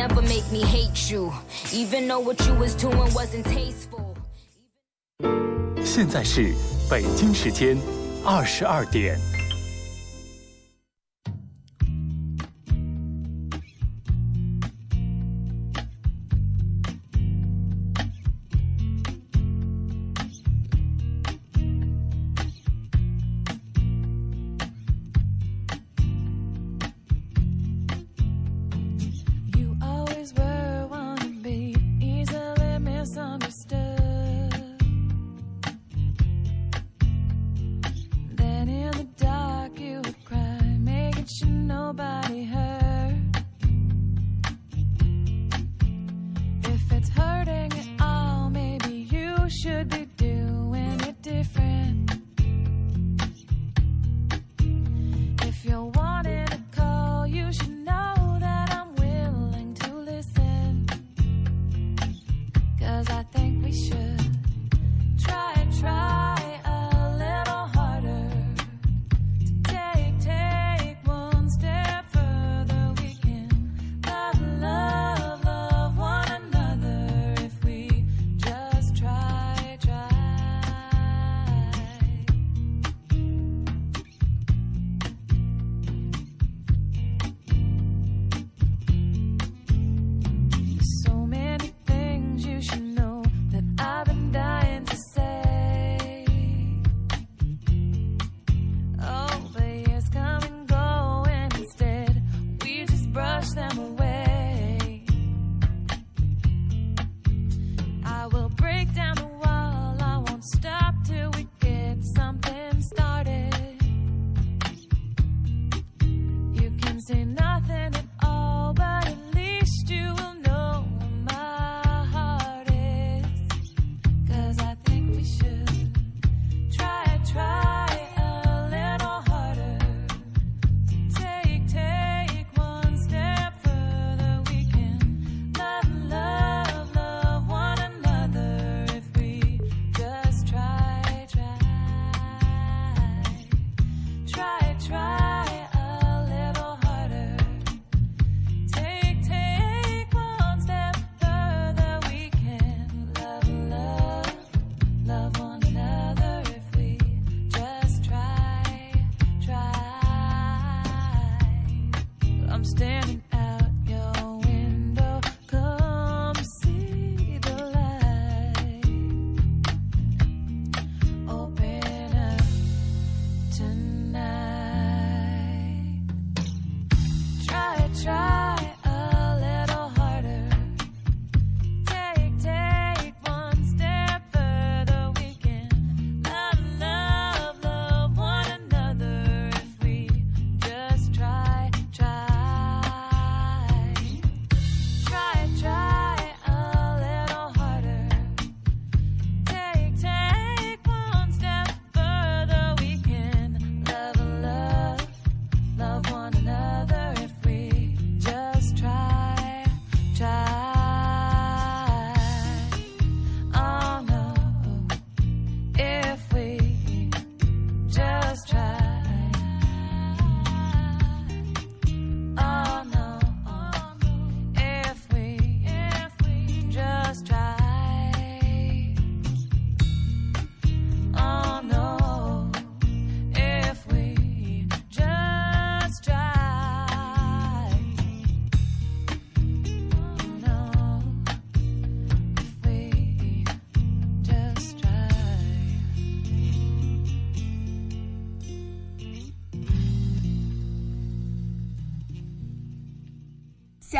[0.00, 1.32] never make me hate you,
[1.72, 4.14] even though what you was doing wasn't tasteful.
[5.84, 6.52] 现在是
[6.90, 7.78] 北京时间
[8.24, 9.29] 二十二点。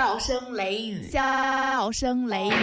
[0.02, 2.54] 笑声雷雨，笑声雷雨。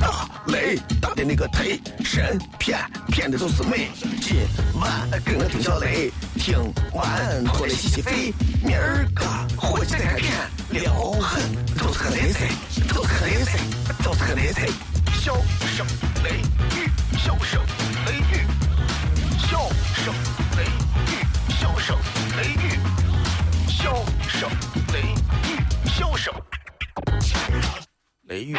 [0.00, 3.88] 大雷打的那个忒神骗骗的就是美。
[4.20, 4.36] 今
[4.80, 6.10] 晚跟我听小雷，
[6.40, 6.58] 听
[6.92, 8.34] 完过来洗洗肺。
[8.64, 9.24] 明儿个
[9.56, 10.32] 回去再看片，
[10.70, 11.40] 撩狠
[11.78, 12.48] 都是个雷菜，
[12.92, 13.60] 都是个雷菜，
[14.02, 14.66] 都是个雷菜。
[15.22, 15.36] 笑
[15.68, 15.86] 声
[16.24, 16.30] 雷
[16.74, 17.62] 雨，笑声
[18.06, 18.44] 雷雨，
[19.38, 20.12] 笑声
[20.56, 21.22] 雷雨，
[21.60, 21.96] 笑声
[22.36, 22.79] 雷雨。
[23.82, 23.94] 笑
[24.28, 24.50] 声
[24.92, 25.00] 雷
[25.48, 26.34] 雨，笑声
[28.24, 28.54] 雷雨。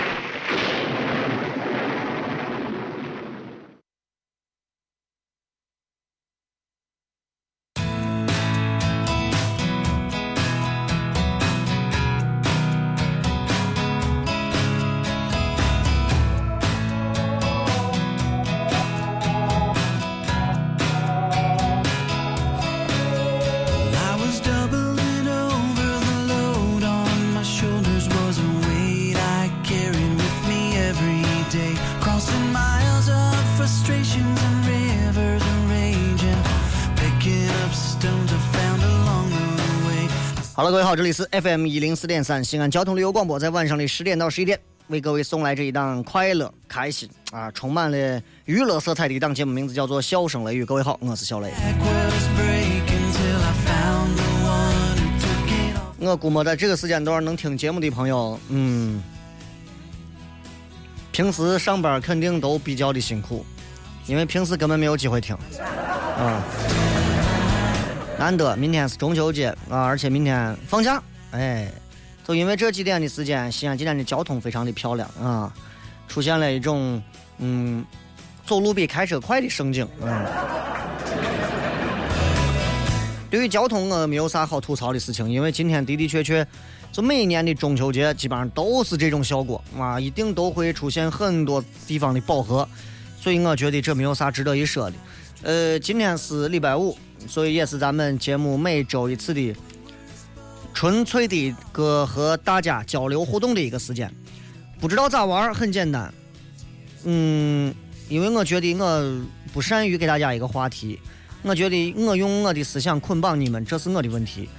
[40.61, 44.59] 好了，各位好，这里是 FM 一零四点三西安交通旅游广播，在晚上的十点到十一点，
[44.89, 50.61] 为各位送来这一档快乐、开心啊，充满了娱乐色彩的一档节目，名字叫做《笑声雷雨》。
[50.67, 51.51] 各位好，我是小雷。
[55.97, 59.01] 我估摸在这个时间段能听节目的朋友，嗯，
[61.11, 63.43] 平时上班肯定都比较的辛苦，
[64.05, 65.35] 因为平时根本没有机会听，
[66.19, 66.43] 啊。
[68.21, 71.01] 难得，明天是中秋节啊，而且明天放假，
[71.31, 71.67] 哎，
[72.23, 75.51] 就因为这几天的时间，西安今天的交通非常的漂亮啊，
[76.07, 77.01] 出现了一种
[77.39, 77.83] 嗯，
[78.45, 80.21] 走路比开车快的盛景啊。
[83.31, 86.45] 对于交通，我没有啥好吐槽的事情，因为今天的的确确，
[86.91, 92.69] 就每年的中秋节基本上都是这种效果啊，一定都会出现很多地方的饱和，
[93.19, 94.95] 所以我觉得这没有啥值得一说的。
[95.41, 96.95] 呃，今天是礼拜五。
[97.27, 99.55] 所以也是咱们节目每周一次的
[100.73, 104.13] 纯粹的个和大家交流互动的一个时间。
[104.79, 106.13] 不知道咋玩，很简单。
[107.03, 107.73] 嗯，
[108.09, 109.21] 因为我觉得我
[109.53, 110.99] 不善于给大家一个话题，
[111.43, 114.49] 我觉得我用我的思想捆绑你们，这是我的问题。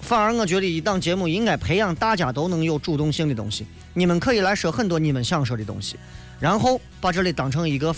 [0.00, 3.66] 反而我觉得一档节目应该培养大家都能有主动性的东西。
[3.94, 5.96] 你们可以来说很多你们想说的东西，
[6.38, 7.94] 然后把这里当成一个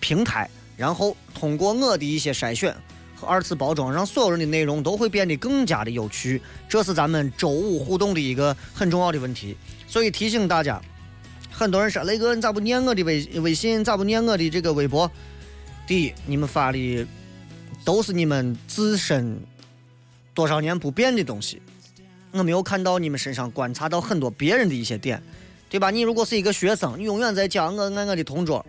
[0.00, 0.48] 平台。
[0.78, 2.74] 然后通过我的一些筛选
[3.16, 6.40] 和二次包装，让所有人的内容都会变得更加的有趣。
[6.68, 9.56] 这是咱们周五互动的一个很重要的问题。
[9.88, 10.80] 所以提醒大家，
[11.50, 13.82] 很多人说雷哥，你咋不念我的微微信？
[13.82, 15.10] 咋不念我的这个微博？
[15.84, 17.06] 第一，你们发的
[17.84, 19.36] 都是你们自身
[20.32, 21.60] 多少年不变的东西，
[22.30, 25.20] 我没有看到你们身上观察到很多别人的一些点，
[25.68, 25.90] 对吧？
[25.90, 28.64] 你如果是一个学生，你永远在讲我爱我的同桌。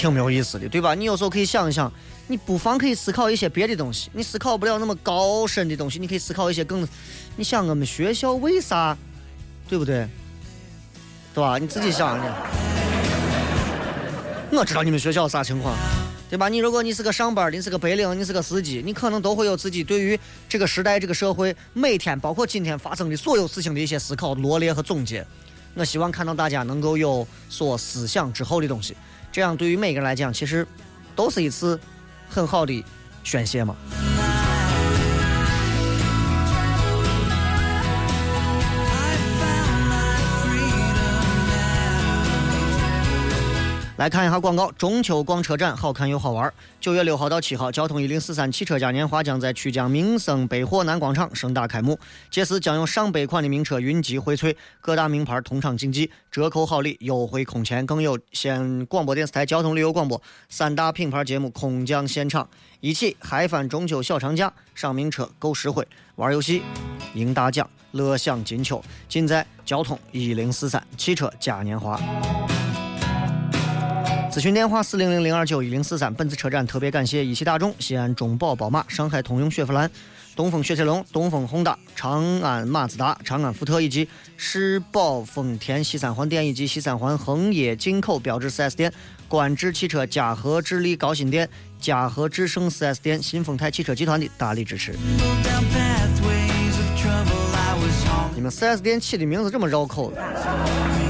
[0.00, 0.94] 挺没有意思的，对吧？
[0.94, 1.92] 你有时候可以想一想，
[2.26, 4.08] 你不妨可以思考一些别的东西。
[4.14, 6.88] 你思考不了那么高深的东西，你可以思考一些更……
[7.36, 8.96] 你想我们学校为啥，
[9.68, 10.08] 对不对？
[11.34, 11.58] 对吧？
[11.58, 12.34] 你自己想想。
[14.52, 15.76] 我知道你们学校啥情况，
[16.30, 16.48] 对吧？
[16.48, 20.18] 你如果你是个上班，你是个白领，你是个司机，你可能都会有自己对于
[20.48, 25.26] 这个时代、这个社会每天，包括今天发生的所有事情的一些思考、罗列和总结。
[25.74, 28.96] 我希望看到大家能够有所思想之后的东西。
[29.32, 30.66] 这样对于每个人来讲，其实
[31.14, 31.78] 都是一次
[32.28, 32.84] 很好的
[33.22, 33.76] 宣泄嘛。
[44.00, 46.50] 来看一下广告，中秋逛车展，好看又好玩。
[46.80, 51.98] 九月六号到七号，交通一零四三汽车嘉年华将在曲江民生百货南广场盛大开幕。
[52.30, 62.48] 届时将有上百款的名车云集荟萃，各大名牌同场竞技，折扣好礼，优惠空前，更有县广播电视台交通旅游广播三大品牌节目空降现场，
[62.80, 66.62] 一起嗨翻中秋小长假，上名车，购实惠，玩游戏，
[67.12, 72.00] 赢大奖，乐享金秋，尽在交通一零四三汽车嘉年华。
[74.30, 76.14] 咨询电话四零零零二九一零四三。
[76.14, 79.90] 本次车展特别感谢一汽大众、西安中宝宝马、上海通用雪佛兰、
[80.36, 88.92] 东风雪铁龙、东风宏达、长安马自达、长安福特以及世宝丰田西三环店以及西三环恒业进口标致 4S 店、
[89.26, 91.48] 观致汽车嘉禾智利高新店、
[91.80, 94.94] 嘉禾智胜 4S 店、新丰泰汽车集团的大力支持。
[98.36, 101.09] 你们 4S 店起的名字这么绕口的？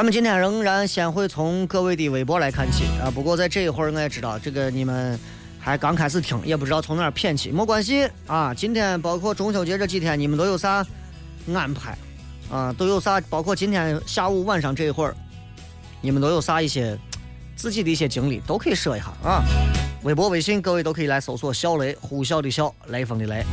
[0.00, 5.20] 咱们今天仍然先会从各位的微博来看起啊，不过在这一会儿我也知道，这个你们
[5.58, 8.54] 还刚开始听，也不知道从哪儿骗起，没关系啊。
[8.54, 10.82] 今天包括中秋节这几天，你们都有啥
[11.52, 11.98] 安排
[12.50, 12.72] 啊？
[12.78, 13.20] 都有啥？
[13.28, 15.14] 包括今天下午晚上这一会儿，
[16.00, 16.98] 你们都有啥一些
[17.54, 19.44] 自己的一些经历，都可以说一下啊。
[20.04, 23.44] 微博、微信，各位都可以来搜索“小雷”，呼啸的啸，雷锋的雷。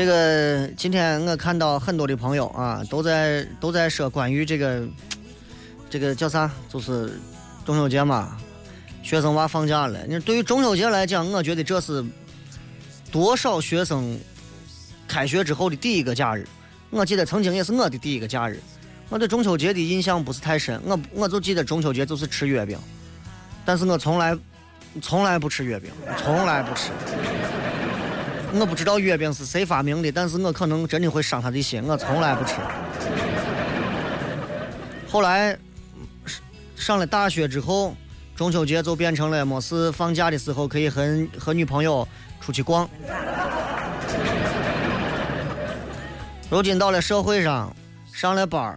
[0.00, 4.82] 这个今天我看到很多的朋友啊，都在都在说关于这个
[5.90, 7.20] 这个叫啥，就是
[7.66, 8.38] 中秋节嘛，
[9.02, 10.06] 学生娃放假了。
[10.06, 12.02] 你对于中秋节来讲，我觉得这是
[13.12, 14.18] 多少学生
[15.06, 16.48] 开学之后的第一个假日。
[16.88, 18.58] 我记得曾经也是我的第一个假日。
[19.10, 22.78] 我对中秋节的印象不是太深，我我就记得中秋节就是吃月饼，
[23.66, 24.34] 但是我从来
[25.02, 26.88] 从来不吃月饼，从来不吃。
[28.52, 32.54] 我不知道月饼是谁发明的，但是我可能真的会伤他的心，我从来不吃。
[35.08, 35.56] 后来
[36.74, 37.94] 上了大学之后，
[38.34, 42.06] 中秋节就变成了没事放假的时候可以和和女朋友
[42.40, 42.88] 出去逛。
[46.50, 47.74] 如今到了社会上，
[48.12, 48.76] 上了班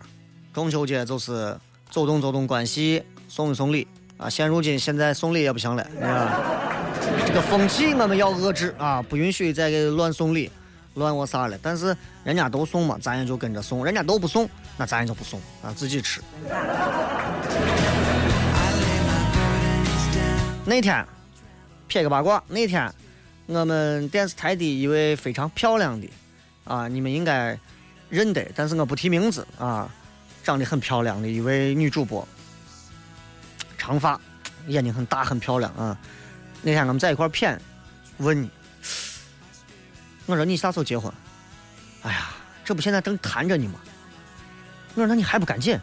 [0.53, 1.57] 中秋节就是
[1.89, 3.87] 走动走动关系，送一送礼
[4.23, 4.29] 啊。
[4.29, 6.39] 现如今现在送礼也不行了，啊，
[7.25, 10.49] 这个风气我们要遏制啊，不允许再给乱送礼，
[10.93, 11.57] 乱我啥了。
[11.61, 16.21] 但是人家都送嘛，咱也就跟着送；人家都不送，那咱也就不送啊，自己吃。
[20.65, 21.05] 那天
[21.87, 22.89] 撇个八卦，那天
[23.47, 26.07] 我们电视台的一位非常漂亮的。
[26.63, 27.59] 啊，你们应该
[28.09, 29.89] 认得，但是我不提名字啊。
[30.45, 32.27] 长得很漂亮的一位女主播，
[33.85, 34.17] 长发，
[34.67, 35.97] 眼睛很大，很漂亮啊。
[36.61, 37.57] 那天我们在一块谝，
[38.19, 38.49] 问你，
[40.25, 41.11] 我说你啥时候结婚？
[42.03, 42.29] 哎呀，
[42.63, 43.81] 这不现在正谈着呢吗？
[44.95, 45.77] 我说那你还不赶紧？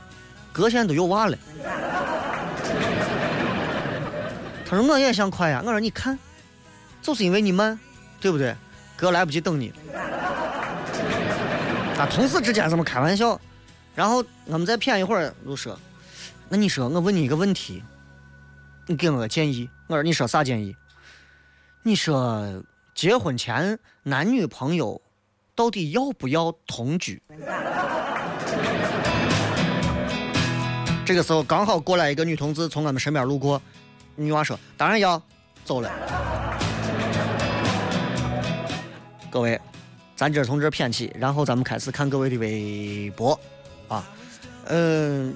[0.51, 1.37] 哥现在都有娃了。
[4.65, 5.61] 他说我也想快呀。
[5.63, 6.19] 我说你看，
[7.03, 7.79] 就是因为你慢，
[8.19, 8.57] 对不对？
[8.97, 9.75] 哥来不及等你。
[11.99, 13.39] 啊，同事之间这么开玩笑？
[13.95, 15.79] 然后我们再谝一会儿，就说
[16.53, 17.81] ：“那你说，我问你一个问题，
[18.89, 20.75] 你给我个建议。”我说：“你说啥建议？”
[21.85, 25.01] 你说结婚前男女朋友
[25.55, 27.23] 到底要不要同居？
[31.07, 33.63] 这个时候刚好过来一个女同志从我们身边路过，
[34.17, 35.23] 女娃说：“当然要。”
[35.65, 35.89] 走了。
[39.31, 39.61] 各位。
[40.17, 43.41] 咱今儿从这偏起，然后咱们开始看各位的微博，
[43.89, 44.05] 啊，
[44.67, 45.35] 嗯，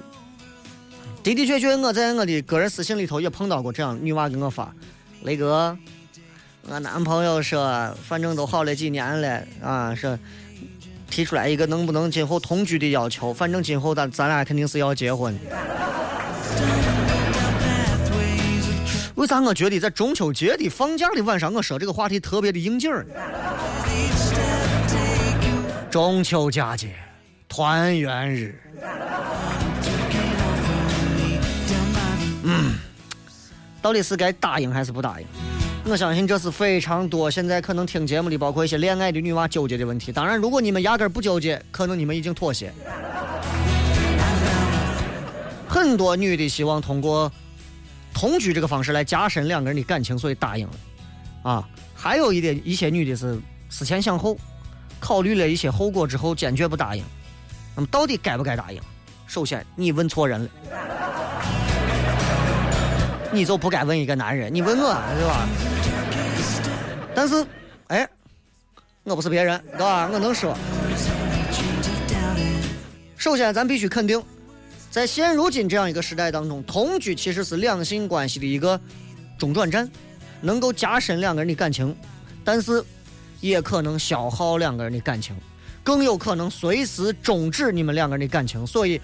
[1.25, 4.71] 的的确确，我在我的个人私信里头也碰到过这样女娃给我发，
[5.23, 5.75] 雷哥，
[6.69, 10.19] 我男朋友说，反正都好了几年了，啊，说
[11.09, 15.35] 提出来一个能不能今后同居的要求，反正今后咱咱俩肯定是要结婚。
[19.15, 23.03] 为啥我觉得在中秋节的放假的晚上，我说这个话题特别的应景儿？
[25.89, 26.93] 中秋佳节，
[27.49, 28.61] 团圆日。
[33.85, 35.27] 到底是该答应还是不答应？
[35.85, 40.11] 我相信这是非常多现在可能听节目的，包括一些恋爱的女娃纠结的问题。
[40.11, 42.73] 当然，如果你们压根不纠结，可能你们已经妥协。
[45.69, 47.31] 很多女的希望通过
[48.11, 50.73] 同居这个方式来加深两个人的感情，所以答应了。
[51.43, 53.39] 啊，还有一点，一些女的是
[53.69, 54.35] 思前想后。
[54.99, 57.03] 考虑了一些后果之后，坚决不答应。
[57.75, 58.81] 那么，到底该不该答应？
[59.27, 60.49] 首先，你问错人了，
[63.35, 65.47] 你就不该问一个男人，你问我，对吧？
[67.13, 67.45] 但是，
[67.87, 68.07] 哎，
[69.03, 70.09] 我不是别人，对吧？
[70.11, 70.57] 我能说。
[73.17, 74.23] 首先，咱必须肯定，
[74.89, 78.79] 在现如今这样一个时代当中，同居其实是两性关系的一个
[79.37, 79.91] 中转站，
[80.39, 81.95] 能够加深两个人的感情，
[82.43, 82.83] 但是。
[83.41, 85.35] 也可能消耗两个人的感情，
[85.83, 88.65] 更有可能随时终止你们两个人的感情。
[88.65, 88.99] 所以，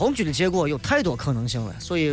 [0.00, 1.78] 同居的结果有太多可能性了。
[1.78, 2.10] 所以，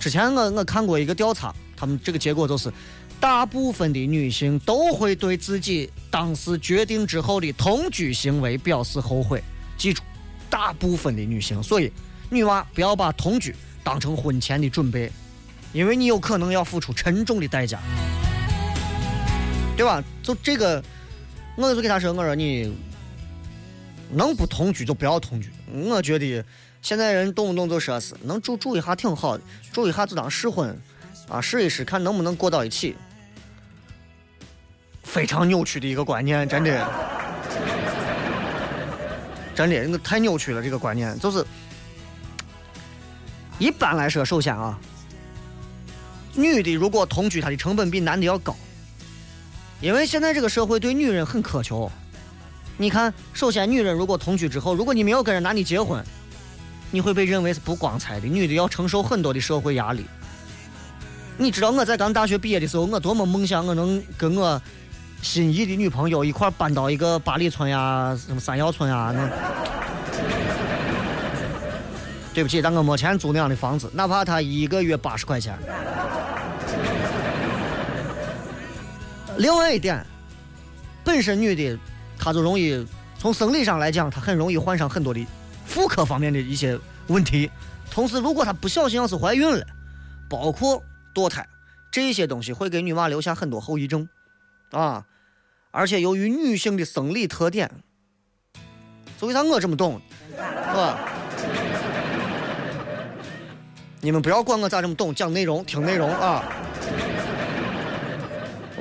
[0.00, 2.72] 之前我我看过一个调查，他们这个结果就是，
[3.20, 9.44] 大部分的女性都会对自己当时决定之后的同居行为表示后悔。
[9.76, 10.00] 记住，
[10.48, 11.62] 大部分的女性。
[11.62, 11.92] 所以，
[12.30, 15.12] 女娃不要把同居当成婚前的准备，
[15.74, 17.78] 因为你有可能要付出沉重的代价。
[19.76, 20.02] 对吧？
[20.22, 20.82] 就这个，
[21.58, 22.74] 我就给他说：“我说你
[24.10, 25.50] 能不同居就不要同居。
[25.70, 26.42] 我觉得
[26.86, 30.80] 现在人动不动就说是能住住一下挺好的，住一下就当试婚
[31.28, 32.94] 啊，试一试看能不能过到一起。
[35.02, 36.88] 非常扭曲的一个观念，真的，
[39.52, 40.62] 真的，那太扭曲了。
[40.62, 41.44] 这个观念就是，
[43.58, 44.78] 一般来说，首先啊，
[46.36, 48.54] 女的如果同居，她的成本比男的要高。”
[49.82, 51.90] 因为现在这个社会对女人很苛求，
[52.76, 56.00] 你看，首先女人如果同居之后，如果你没有跟人男的结婚，
[56.90, 60.04] 你会被认为是不光彩的，女的要承受很多的社会压力。
[61.36, 64.60] 你知道我在刚大学毕业的时候，我多么梦想我能跟我
[65.22, 69.28] 心仪的女朋友一块搬到一个八里村呀，什么三药村呀， 那。
[72.32, 75.58] 对不起，但我没钱租那样的房子，哪怕他一个月八十块钱。
[79.38, 80.04] 另外一点，
[81.02, 81.78] 本身女的，
[82.18, 82.86] 她就容易
[83.18, 85.26] 从生理上来讲，她很容易患上很多的
[85.66, 87.50] 妇科方面的一些问题。
[87.90, 89.64] 同时，如果她不小心要是怀孕了，
[90.28, 90.82] 包括
[91.14, 91.46] 堕胎
[91.90, 94.08] 这些东西，会给女娃留下很多后遗症，
[94.70, 95.04] 啊。
[95.70, 97.70] 而且由于女性的生理特点，
[99.18, 100.98] 所以啥我这么懂，是吧？
[104.00, 106.42] 你们不要管我咋这么懂，讲内容，听内容啊！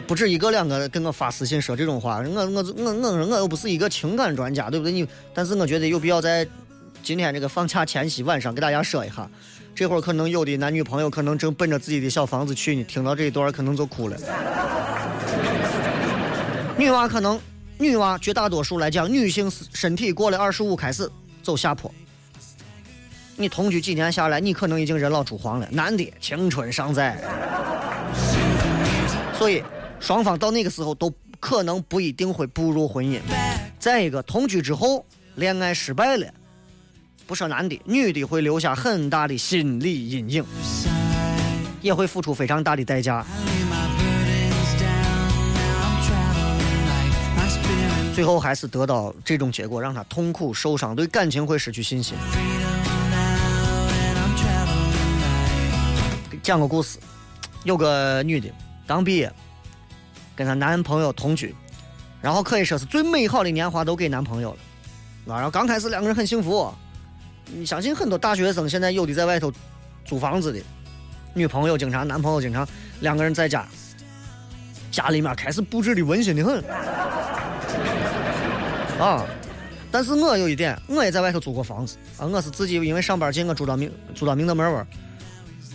[0.08, 4.92] 不止一个两个跟我发私信说这种话，我我我我我又不是一个情感专家，对不对？
[4.92, 6.48] 你，但是我觉得有必要在
[7.06, 9.30] 今天这个放假前夕晚上给大家说一下。
[9.76, 14.18] 这会儿可能有的男女朋友可能正奔着自己的小房子去呢，听到这一段可能就哭了。
[16.76, 17.40] 女娃可能，
[17.78, 21.08] 女娃绝大多数来讲，女性身体过了二十五开始
[21.44, 21.94] 走下坡。
[23.36, 25.68] 你同居几年下来，你可能已经人老珠黄了。
[25.70, 27.22] 男的青春尚在，
[29.38, 29.64] 所以
[30.00, 33.20] 双方到那个时候都可能不一定会步入婚姻。
[33.78, 36.26] 再一个，同居之后恋爱失败了，
[37.28, 40.46] 不说男的，女的会留下很大的心理阴影，
[41.82, 43.26] 也会付出非常大的代价。
[48.14, 52.16] 最后还是得到这种结果，让他痛苦受伤，对感情会失去信心。
[56.44, 57.00] 讲个故事，
[57.64, 58.48] 有个女的
[58.86, 59.34] 刚毕业，
[60.36, 61.56] 跟她男朋友同居，
[62.22, 64.58] 然后可以说是最美好的年华都给男朋友了。
[65.26, 66.72] 然后刚开始两个人很幸福，
[67.54, 69.52] 你相信很多大学生现在有的在外头
[70.04, 70.60] 租房子的，
[71.34, 72.68] 女朋友经常，男朋友经常，
[73.02, 73.66] 两个人在家，
[74.92, 76.64] 家里面开始布置的温馨的很。
[79.00, 79.26] 啊，
[79.92, 84.88] 但是我有一点，我也在外头租过房子啊，我是自己因为上班近，我住到明住到明德门儿。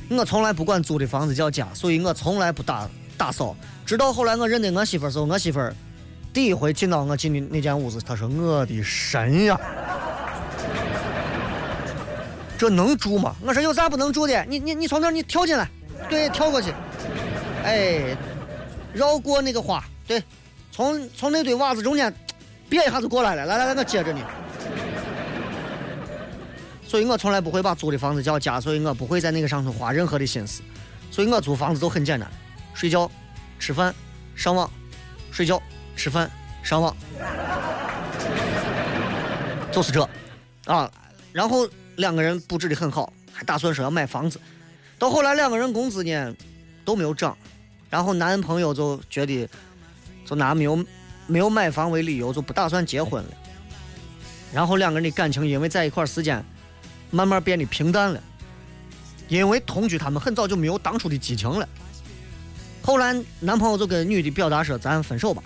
[0.08, 3.54] 我从来不管租的房子叫家，所以我从来不打打扫。
[3.86, 5.74] 直到后来我认得我媳妇儿时候，我媳妇儿
[6.32, 9.60] 第一回进到我进的那间屋子，她说：“我的神呀，
[12.60, 14.44] 这能住吗？”我说：“有啥不能住的？
[14.44, 15.66] 你你你从那儿你跳进来，
[16.10, 16.70] 对，跳过去，
[17.64, 18.14] 哎，
[18.92, 20.22] 绕过那个花，对，
[20.70, 22.14] 从从那堆袜子中间，
[22.68, 24.22] 别一下子过来了，来来来，我接着你。”
[26.86, 30.60] 所以我从来不会把租的房子叫家，所以我不会在那个上头花任何的心思。
[31.10, 32.30] 所以我租房子都很简单，
[32.74, 33.10] 睡觉、
[33.58, 33.94] 吃饭、
[34.36, 34.70] 上网，
[35.32, 35.58] 睡觉、
[35.96, 36.30] 吃饭、
[36.62, 36.94] 上网，
[39.72, 40.06] 就是这，
[40.66, 40.90] 啊。
[41.32, 41.66] 然后
[42.00, 44.40] 两个人布置的很好，还打算说要买房子。
[44.98, 46.34] 到后来两个人工资呢
[46.84, 47.36] 都没有涨，
[47.88, 49.48] 然后男朋友就觉得
[50.26, 50.84] 就拿没有
[51.26, 53.30] 没有买房为理由就不打算结婚了。
[54.52, 56.44] 然后两个人的感情因为在一块时间。
[57.12, 58.22] 慢慢变得平淡了，
[59.26, 61.68] 因为同居，他们很早就没有当初的激情了。
[62.82, 65.42] 后来，男朋友就跟女的表达说：“咱分手吧。”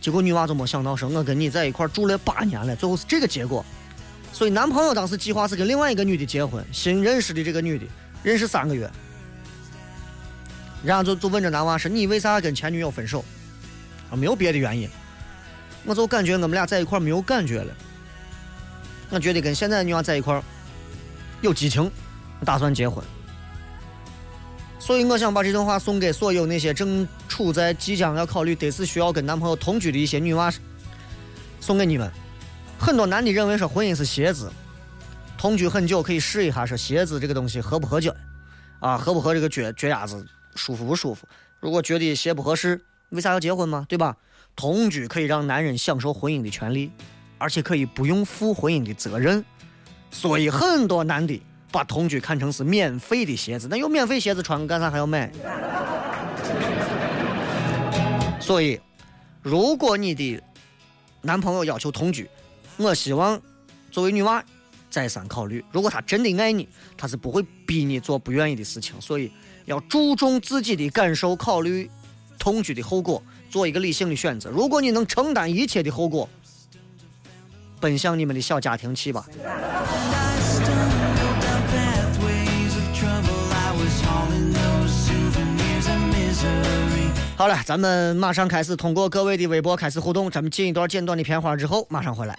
[0.00, 3.66] 结果女娃就没想到说：“我跟你在一块住了八年了，最后是这个结果。”
[4.34, 7.86] 所以，男朋友当时计划是跟另外一个女的结婚，新认识的这个女的，
[8.24, 8.90] 认识三个月，
[10.82, 13.24] 然后就就问这男娃说：“你为啥跟前女友分手？”
[14.10, 14.88] 啊，没有别的原因，
[15.84, 17.72] 我就感觉我们俩在一块没有感觉了。
[19.10, 20.42] 我觉得跟现在的女娃在一块。
[21.40, 21.90] 有激情，
[22.42, 23.04] 打算结婚，
[24.78, 30.50] 所以我想把这段话送给所有那些正处在即将要考虑得是需要跟男朋友同居的一些女娃，
[31.60, 32.10] 送给你们。
[32.84, 34.52] 很多男的认为说婚姻是鞋子，
[35.38, 38.14] 同居很久可以试一下说鞋子这个东西合不合脚，
[38.78, 40.22] 啊合不合这个脚脚丫子
[40.54, 41.26] 舒服不舒服？
[41.60, 43.86] 如果觉得鞋不合适，为啥要结婚嘛？
[43.88, 44.14] 对吧？
[44.54, 46.92] 同居可以让男人享受婚姻的权利，
[47.38, 49.42] 而且可以不用负婚姻的责任。
[50.10, 51.42] 所以很多男的
[51.72, 55.32] 把同居看成是免费的鞋子，那有免费鞋子穿，干啥还要买？
[58.38, 58.78] 所以，
[59.40, 60.38] 如果你的
[61.22, 62.28] 男朋友要求同居，
[62.76, 63.40] 我希望
[63.90, 64.44] 作为女娃
[64.90, 65.64] 再三考虑。
[65.70, 69.00] 如果他真的爱你，他是不会逼你做不愿意的事情。
[69.00, 69.30] 所以
[69.64, 71.90] 要注重自己的感受，考虑
[72.38, 74.50] 同居的后果，做一个理性的选择。
[74.50, 76.28] 如果你能承担一切的后果。
[77.80, 79.26] 奔向你们的小家庭去吧。
[87.36, 90.30] 好了，咱们马上开始通过各位的微博开始互动。
[90.30, 92.38] 咱们进一段简短的片花之后，马上回来。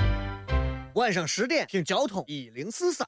[0.95, 3.07] 晚上十点听交通一零四三。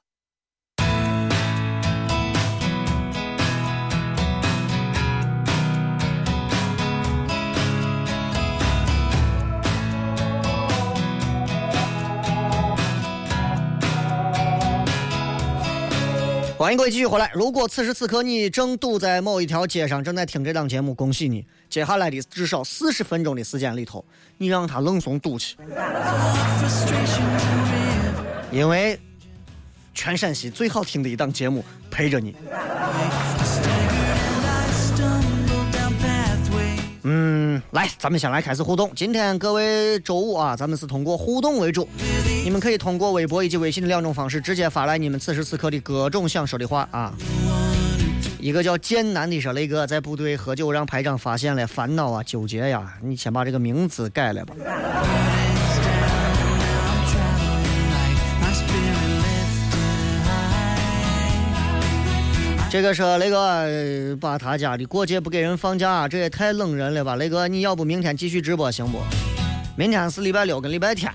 [16.64, 17.30] 欢迎各位继续回来。
[17.34, 21.44] 如果此时此刻你正堵在某一条街上，正在听这档节目，恭喜你！
[21.68, 24.02] 接下来的至少四十分钟的时间里头，
[24.38, 25.58] 你让他愣怂堵去，
[28.50, 28.98] 因为
[29.92, 32.34] 全陕西最好听的一档节目陪着你。
[37.06, 38.90] 嗯，来，咱们先来开始互动。
[38.96, 41.86] 今天各位周五啊，咱们是通过互动为主，
[42.42, 47.12] 你们可以通过微博以及微信的两种方式，直接发来你们此时此刻的各种想说的话啊。
[48.40, 54.54] 一个叫艰难的说，雷哥在部队喝酒让排长发现了，烦恼啊，纠结呀，你先把这个名字改了吧。
[62.74, 67.14] 这个说雷哥把他家的过节不给人放假，这也太冷人了吧！
[67.14, 68.98] 雷哥，你要不明天继续直播行不？
[69.76, 71.08] 明天是礼拜六跟礼拜天，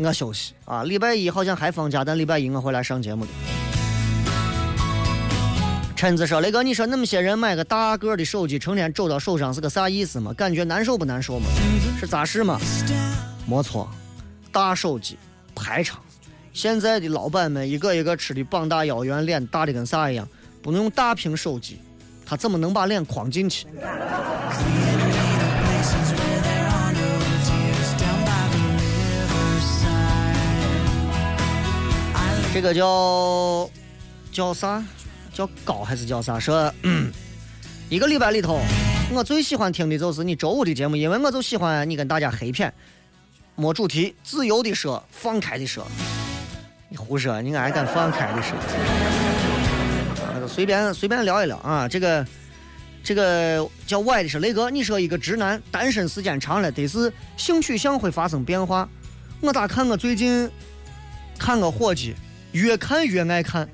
[0.00, 0.82] 我休息啊。
[0.82, 3.30] 礼拜一好像还放假，但礼拜一我回来上节目的。
[5.94, 10.32] 陈子说：“雷哥，你说那么些人买个大个的手机，成天肘到手上是个啥意思嘛？
[10.32, 11.46] 感觉难受不难受嘛？
[12.00, 12.58] 是咋事嘛？
[13.46, 13.88] 没错，
[14.50, 15.16] 大手机
[15.54, 16.00] 排场，
[16.52, 20.28] 现在的老板们一个一个吃的膀大腰圆，脸大的跟啥一样。”
[20.68, 21.80] 不能用大屏手机，
[22.26, 23.66] 他怎么能把脸框进去？
[32.52, 33.70] 这个叫
[34.30, 34.84] 叫啥？
[35.32, 36.38] 叫高还是叫啥？
[36.38, 36.70] 说
[37.88, 38.60] 一个礼拜里头，
[39.10, 42.70] 我最喜欢听的就是你周五的节目，因为我就喜欢你跟大家黑片，
[43.56, 45.86] 没主题，自由的说，放开的说。
[46.90, 49.27] 你胡说，你还敢放开的说？
[50.48, 52.26] 随便随便聊一聊啊，这个
[53.04, 58.88] 这个叫歪的是雷哥，你说一个直男单身时间长了，得是性取向会发生变化。
[59.40, 60.50] 我咋看我最近
[61.38, 62.14] 看个伙计，
[62.52, 63.68] 越看越爱看。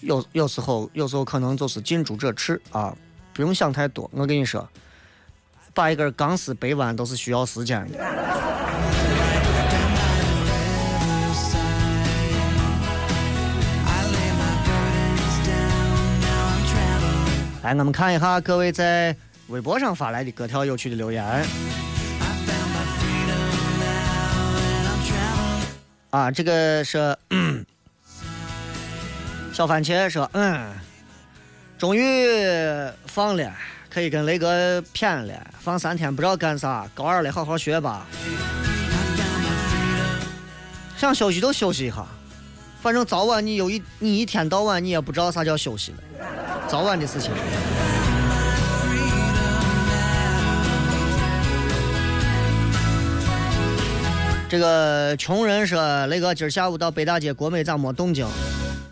[0.00, 2.94] 有有时候有时候可能就是近朱者赤啊，
[3.32, 4.10] 不用想太多。
[4.12, 4.68] 我跟你说，
[5.72, 8.49] 把一根钢丝掰弯都是需要时间的。
[17.62, 19.14] 来，我们看一下各位在
[19.48, 21.22] 微博上发来的各条有趣的留言。
[26.08, 27.14] 啊，这个是
[29.52, 30.72] 小番茄说，嗯，
[31.78, 32.26] 终于
[33.06, 33.52] 放了，
[33.90, 35.34] 可以跟雷哥谝了。
[35.60, 38.06] 放三天不知道干啥，高二了好好学吧。
[40.96, 42.06] 想休息就休息一下，
[42.80, 45.98] 反正早晚你有一你一天到晚你也不知道啥叫休息了。
[46.70, 47.32] 早晚的事情。
[54.48, 58.24] 这个穷人说：“雷哥，今儿下午到北大街国美咋没动静？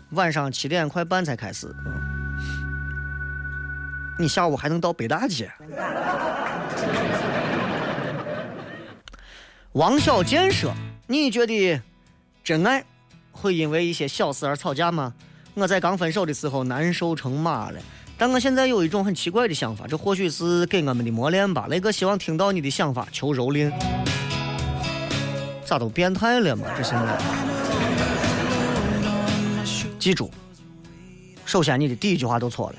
[0.09, 1.73] 晚上七点快半才开始。
[4.19, 5.49] 你下午还能到北大街？”
[9.71, 10.73] 王小贱说
[11.07, 11.81] ：“你觉得
[12.43, 12.83] 真爱
[13.31, 15.13] 会因为一些小事而吵架吗？”
[15.59, 17.79] 我在刚分手的时候难受成马了，
[18.17, 21.67] 但我现在有一种很奇怪的想法，这或许是给我们的磨练吧。
[21.69, 23.71] 雷哥希望听到你的想法，求蹂躏。
[25.65, 26.65] 咋都变态了嘛？
[26.77, 27.19] 这现在。
[29.99, 30.31] 记住，
[31.45, 32.75] 首先你的第一句话都错了。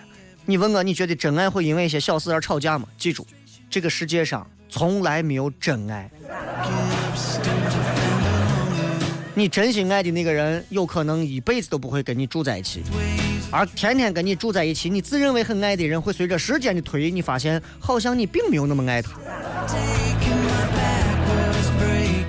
[0.47, 2.89] 你问我，你觉得真爱会因为一些小事而吵架吗？
[2.97, 3.27] 记住，
[3.69, 6.11] 这个世界上从来没有真爱。
[9.41, 12.83] 你真心爱的那个人，有可能一辈子都不会跟你住在一起，
[13.51, 19.13] 而天天跟你住在一起，你自认为很爱的人，会随着时间的推移，你发现好像你并没有那么爱他。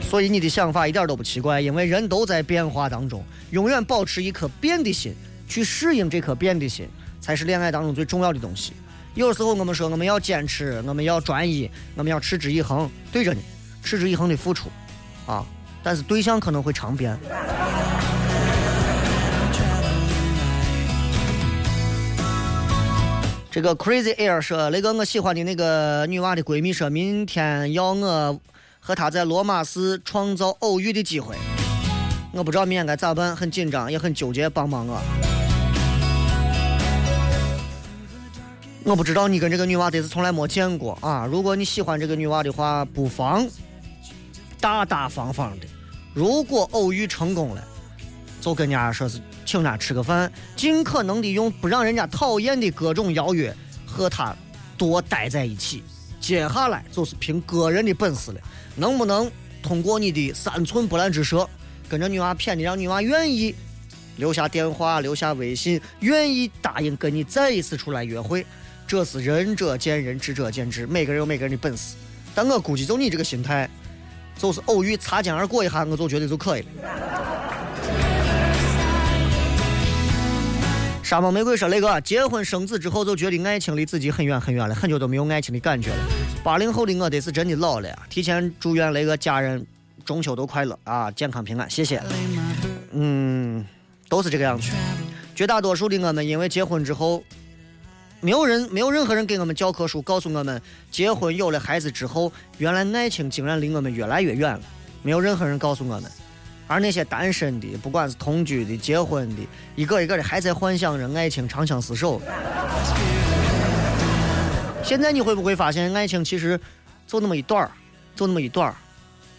[0.02, 5.14] 所以你的想法一点都不奇怪，因为人都在变化当中，永远保持一颗变的心，
[5.50, 6.88] 去适应这颗变的心，
[7.20, 8.72] 才是恋爱当中最重要的东西。
[9.16, 13.42] 有时候我们说我们要坚持，我们要专一，我们要持之以恒，对着你，
[13.84, 14.70] 持之以恒的付出，
[15.26, 15.46] 啊。
[15.84, 17.18] 但是对象可能会常变。
[23.50, 28.40] 这个 Crazy Air 说，那个我喜欢的那个女娃的闺蜜说，明天要我
[28.80, 31.36] 和她在罗马市创造偶遇的机会。
[32.32, 35.02] 我不知道明天该咋办，很紧张，也很纠结，帮帮我。
[38.84, 41.28] 我不知道你跟这个女娃得是从来没见过啊。
[41.30, 43.48] 如果你喜欢这个女娃的话，不妨。
[44.62, 45.66] 大大方方的，
[46.14, 47.68] 如果偶遇成功了，
[48.40, 54.36] 就跟人家说是请他吃个饭，尽可能的用不让人家讨厌的各种邀约和他
[54.78, 55.84] 多待在一起。
[56.20, 58.42] 接下来就是凭个人的本事了，
[58.76, 59.32] 能不能
[59.64, 61.50] 通过你的三寸不烂之舌，
[61.90, 63.56] 跟着女娃骗你，让女娃愿意
[64.18, 68.46] 留下电话、留下微信，愿意答应跟你再一次出来约会。
[68.86, 71.96] 这是仁者见仁，智者见智，每个人有每个人的本事。
[72.36, 73.70] 但我估计就你这个心态，
[74.38, 76.68] 就是偶遇擦肩而过一下，我就觉得就可以了。
[81.04, 85.98] 沙漠玫瑰说：“雷哥，结婚生子之后就觉得爱情离自己很远很远了，很久都没有爱情的感觉了。
[86.42, 88.00] 八零后的我得是真的老了呀！
[88.10, 89.66] 提前祝愿雷哥家人
[90.06, 92.02] 中秋都快乐啊，健康平安，谢谢。
[92.94, 93.66] 嗯，
[94.08, 94.72] 都是这个样子。
[95.36, 97.22] 绝大多数的我们因为结婚之后，
[98.24, 104.62] 没有人没有任何人给我们教科书告诉我们，结婚有了孩子之后，原来爱情竟然离我们越来越远了。
[105.02, 106.12] 没有任何人告诉我们。”
[106.68, 109.42] 而那些单身的，不管是同居的、结婚的，
[109.76, 112.22] 一个一个的还在幻想着爱情长相厮守。
[114.84, 116.58] 现在你会不会发现，爱情其实
[117.06, 117.72] 就那么一段儿，
[118.16, 118.76] 就那么一段儿，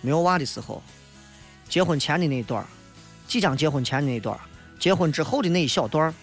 [0.03, 0.83] 没有娃的时候，
[1.69, 2.67] 结婚前的那一段儿，
[3.27, 4.41] 即将结婚前的那一段儿，
[4.79, 6.15] 结婚之后的那一小段儿，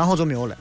[0.00, 0.56] 然后就没有了。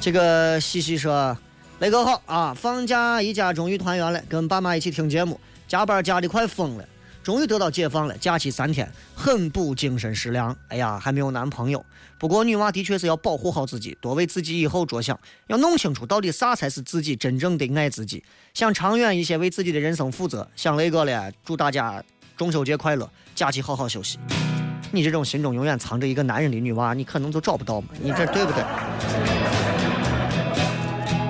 [0.00, 1.36] 这个西西说
[1.80, 6.88] ：“雷哥好啊，放假一家终于团圆了，跟爸妈一起听节目，加班加的快疯了，
[7.28, 10.56] 终于得到解放了，假期三天，很补精神食粮。
[10.68, 11.84] 哎呀，还没有男朋友，
[12.18, 20.48] 不过女娃的确是要保护好自己，多为自己以后着想，要弄清楚到底啥才是自己真正的爱自己，想长远一些，为自己的人生负责。
[20.56, 22.02] 想雷哥了，祝大家
[22.34, 24.18] 中秋节快乐，假期好好休息。
[24.90, 28.64] 你这种心中永远藏着一个男人的女娃，你可能就找不到嘛，你这对不对？”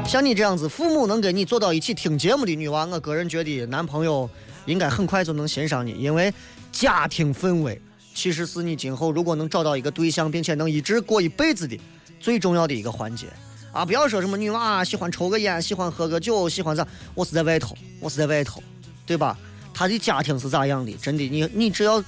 [0.07, 4.31] 像你这样子，父母能跟你坐到一起听节目的女娃，我个人觉得男朋友
[4.69, 6.33] 应该很快就能欣赏你，因为
[6.71, 7.81] 家庭氛围
[8.15, 11.79] 其实是你今后如果能找到一个对象，并且能一直过一辈子的
[12.21, 13.27] 最重要的一个环节
[13.73, 13.85] 啊！
[13.85, 18.63] 不要说什么女娃喜欢抽个烟，喜欢喝个酒，喜欢啥，我是在外头，我是在外头，
[19.07, 19.39] 对吧？
[19.73, 20.93] 她的家庭是咋样的？
[20.95, 22.03] 真的，你你只要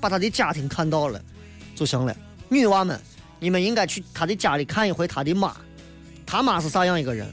[0.00, 1.20] 把她的家庭看到了
[1.74, 2.14] 就行了。
[2.48, 3.00] 女娃们，
[3.40, 5.56] 你们应该去她的家里看一回她的妈。
[6.26, 7.26] 他妈是啥样一个人？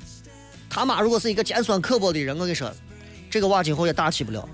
[0.70, 2.74] 他妈如果是一个尖酸刻薄的人，我跟你说，
[3.36, 4.48] 这个娃今后也大起不了。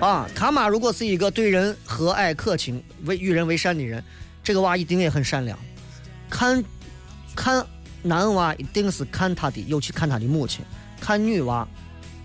[0.00, 4.00] 啊，他妈如果是一个对人和蔼可亲、为与人为善的人，
[4.40, 5.58] 这个娃一定也很善良。
[6.30, 6.62] 看，
[7.34, 7.66] 看
[8.04, 10.60] 男娃一定是看他的，尤其看他的母亲；
[11.00, 11.66] 看女娃，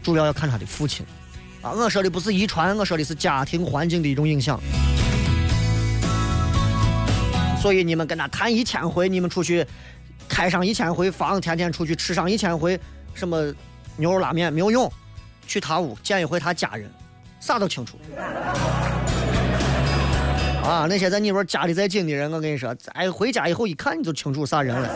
[0.04, 1.04] 主要要看他的父亲。
[1.64, 4.62] 啊，我说的不是遗传，我说的是家庭环境的一种影响。
[7.60, 9.66] 所以你们跟他谈一千回，你们出去
[10.30, 12.80] 开上一千回房，天天出去吃上一千回
[13.16, 13.52] 什么
[13.98, 14.92] 牛肉拉面没有用，
[15.48, 16.90] 去他屋见一回他家人，
[17.40, 17.98] 啥都清楚。
[20.64, 24.90] 啊，那些在你边家里再近的人，我跟你说，哎，回家以后一看你就清楚啥人了。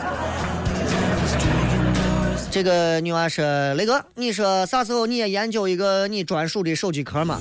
[2.50, 7.38] 这个女娃说：“雷哥，你说啥时候你也研究一个你专属的手机壳嘛？”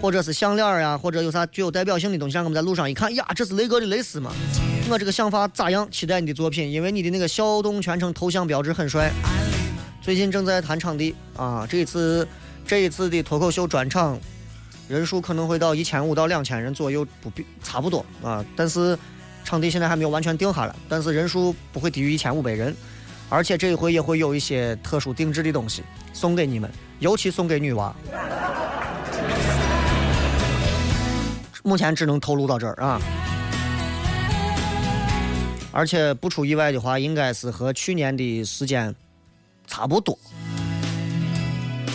[0.00, 4.30] 或者是项链呀，或者有啥具有代表性的东西，让我们在路上一看，呀，这是雷哥的蕾丝嘛？
[4.88, 5.86] 我这个想法咋样？
[5.90, 9.10] 期待你的作品，因为你的那个小动全程头像标志很帅。
[10.08, 12.26] 最近正在谈场地啊，这一次
[12.66, 14.18] 这一次的脱口秀专场
[14.88, 18.42] 人数可能会到一千五到两千人左右，不比差不多啊。
[18.56, 18.98] 但是
[19.44, 22.74] 场地现在还没有完全定下来，但是人数不会低于一千五百人，
[23.28, 25.82] 而且这一回也会有一些特殊定制的东西
[26.14, 27.94] 送给你们，尤其送给女娃。
[31.62, 32.98] 目前只能透露到这儿啊，
[35.70, 38.94] 而且不出意外的话，应该是和去年的时间
[39.68, 40.18] 差不多。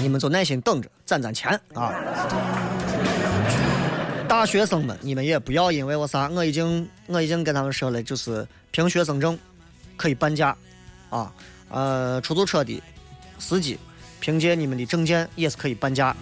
[0.01, 1.91] 你们就耐心等着，攒攒钱啊！
[4.29, 9.37] 大学生们，你们也不要因为我啥，我已经我已经跟他们说了，就是凭学生证
[9.97, 10.55] 可以半价
[11.09, 11.33] 啊。
[11.69, 12.81] 呃，出租车的
[13.39, 13.77] 司机
[14.21, 16.15] 凭借你们的证件也是可以半价。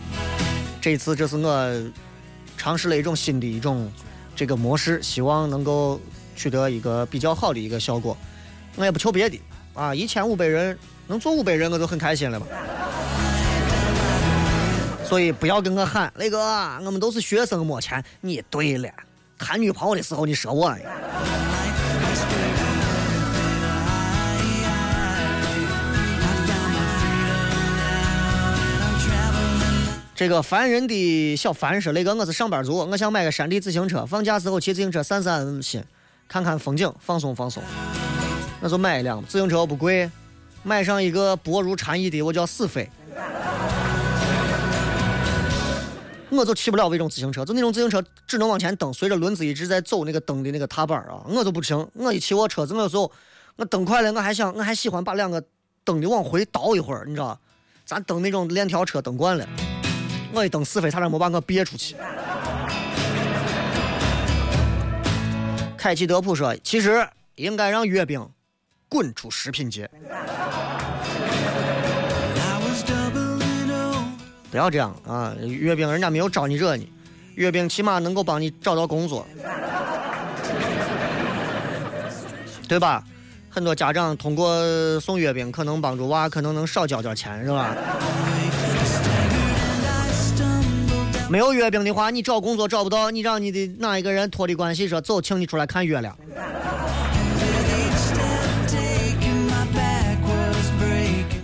[0.81, 1.91] 这一次这是我。
[2.57, 3.91] 尝试了一种新的一种
[4.35, 5.99] 这个模式，希望能够
[6.35, 8.15] 取得一个比较好的一个效果。
[8.75, 9.39] 我也不求别的
[9.73, 10.77] 啊，一千五百人
[11.11, 12.47] 能坐五百人，我就很开心了吧。
[15.03, 16.39] 所以不要跟我喊雷哥，
[16.85, 18.01] 我们都是学生没钱。
[18.21, 18.89] 你对了，
[19.37, 20.73] 谈女朋友的时候你说我。
[30.15, 35.83] 这个烦人的小凡说：“雷哥，我是上班族，我想买个山地自行车，放假时候骑自行车散散心，
[36.29, 37.61] 看看风景，放松放松。
[38.61, 40.09] 那就买一辆自行车，不贵，
[40.63, 42.89] 买上一个薄如蝉翼的，我叫死飞。
[46.29, 51.85] 我就骑不了那种自行车，就那种自行车只能往前蹬，随着轮子一直在走那个蹬的那个踏板啊，我就不行。
[51.93, 53.11] 我一骑我车子，我有时候
[53.57, 55.43] 我蹬快了，我还想我还喜欢把两个
[55.83, 57.37] 蹬的往回倒一会儿，你知道？
[57.85, 59.45] 咱蹬那种链条车蹬惯了，
[60.31, 61.95] 我一蹬死飞，差点没把我憋出去。
[65.77, 68.25] 凯奇德普说：“其实应该让阅兵
[68.91, 69.89] 滚出食品界。”
[74.51, 75.33] 不要这样啊！
[75.41, 76.91] 月饼人家没有招你惹你，
[77.35, 79.25] 月饼起码能够帮你找到工作，
[82.67, 83.01] 对吧？
[83.49, 87.73] 很多家长通过送月饼，可能帮助娃可能能少交点钱，是吧？
[91.29, 96.13] 没有月饼的话，你找工作找不到，你让你的哪一个人托的关系说走，请你出来看月亮。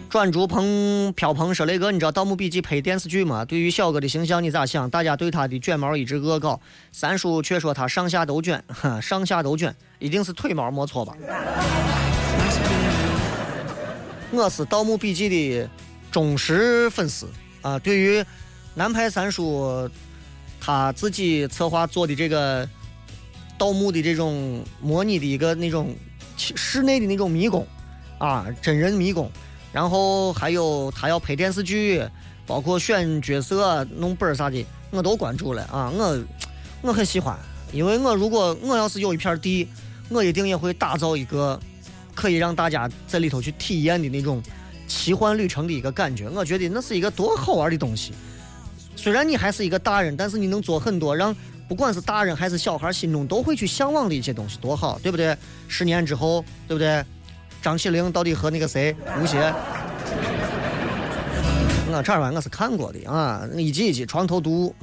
[0.10, 3.44] 转竹棚飘蓬说雷哥，你知道《盗墓笔记》拍电视剧吗？
[3.44, 4.90] 对于小哥的形象你咋想？
[4.90, 6.62] 大家对他的卷毛一直恶搞，
[6.94, 8.64] 三叔却说他上下都卷，
[9.02, 11.14] 上下都卷，一定是腿毛没错吧？
[14.32, 15.70] 我是《盗墓笔记》的
[16.10, 17.28] 忠实粉丝
[17.62, 17.78] 啊！
[17.78, 18.24] 对于
[18.76, 19.90] 南派三叔
[20.62, 22.68] 他自己策划做的这个
[23.58, 25.94] 盗墓的这种模拟的一个那种
[26.38, 27.68] 室内的那种迷宫
[28.20, 29.30] 啊，真人迷宫。
[29.78, 32.04] 然后还有他要拍电视剧，
[32.48, 35.92] 包括选角色、弄本儿啥的，我都关注了啊！
[35.96, 36.20] 我
[36.82, 37.38] 我很喜欢，
[37.72, 39.68] 因为我如果我要是有一片地，
[40.10, 41.60] 我一定也会打造一个
[42.16, 44.42] 可以让大家在里头去体验的那种
[44.88, 46.28] 奇幻旅程的一个感觉。
[46.28, 48.14] 我觉得那是一个多好玩的东西。
[48.96, 51.36] 虽然你还是一个大人，但是你能做很多让
[51.68, 55.38] 不管是大人还是小孩心中都会去向往的一些东西，多好，对不对？
[55.68, 57.06] 十年之后，对不对？
[57.68, 59.54] 张起灵到底和那个谁吴邪？
[61.92, 64.74] 我这玩意我是看过的啊，一集一集床头读。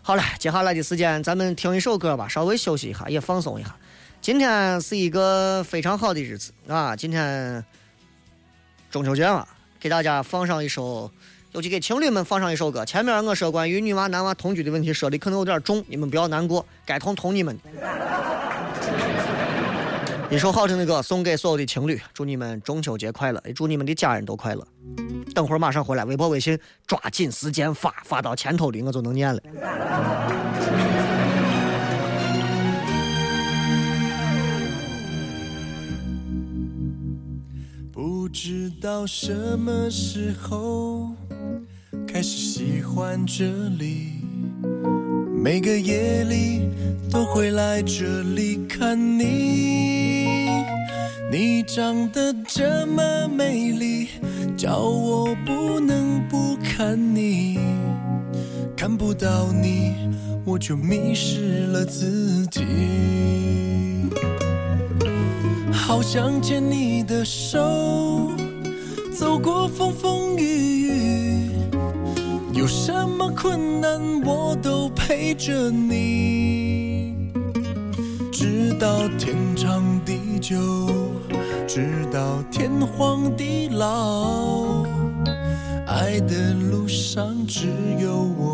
[0.00, 3.76] 好了，接下来的时间咱们听一首歌吧，稍微休息一下，也放松一下。
[4.22, 7.62] 今天是一个非常好的日子啊，今天
[8.90, 9.46] 中秋节嘛，
[9.78, 11.10] 给大家放上一首，
[11.52, 12.86] 尤其给情侣们放上一首歌。
[12.86, 17.54] 前面我说关于女娃男娃同居的问题说的可能有点重，你们不要难过，该同同你们。
[20.34, 24.66] 一首好听的歌送给所有的情侣，祝你们中秋节快乐，也祝你们的家人都快乐。
[25.32, 29.40] 等会儿马上回来，微博、微信抓紧时间发，发到前头的我就能念了。
[37.92, 41.12] 不知道什么时候
[42.08, 44.14] 开始喜欢这里。
[45.44, 46.70] 每个夜里
[47.10, 50.48] 都会来这里看你，
[51.30, 54.08] 你长得这么美丽，
[54.56, 57.58] 叫我不能不看你。
[58.74, 59.92] 看不到你，
[60.46, 62.64] 我就迷失了自己。
[65.70, 68.32] 好想牵你的手，
[69.12, 70.83] 走过风风雨雨。
[72.64, 77.30] 有什么困难，我都陪着你，
[78.32, 80.56] 直到天长地久，
[81.68, 84.82] 直到天荒地老。
[85.86, 87.68] 爱的路上只
[88.00, 88.53] 有我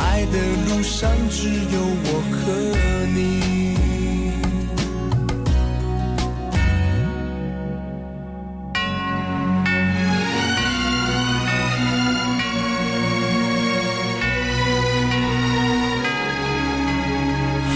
[0.00, 0.38] 爱的
[0.68, 2.36] 路上只有我和
[3.14, 3.18] 你。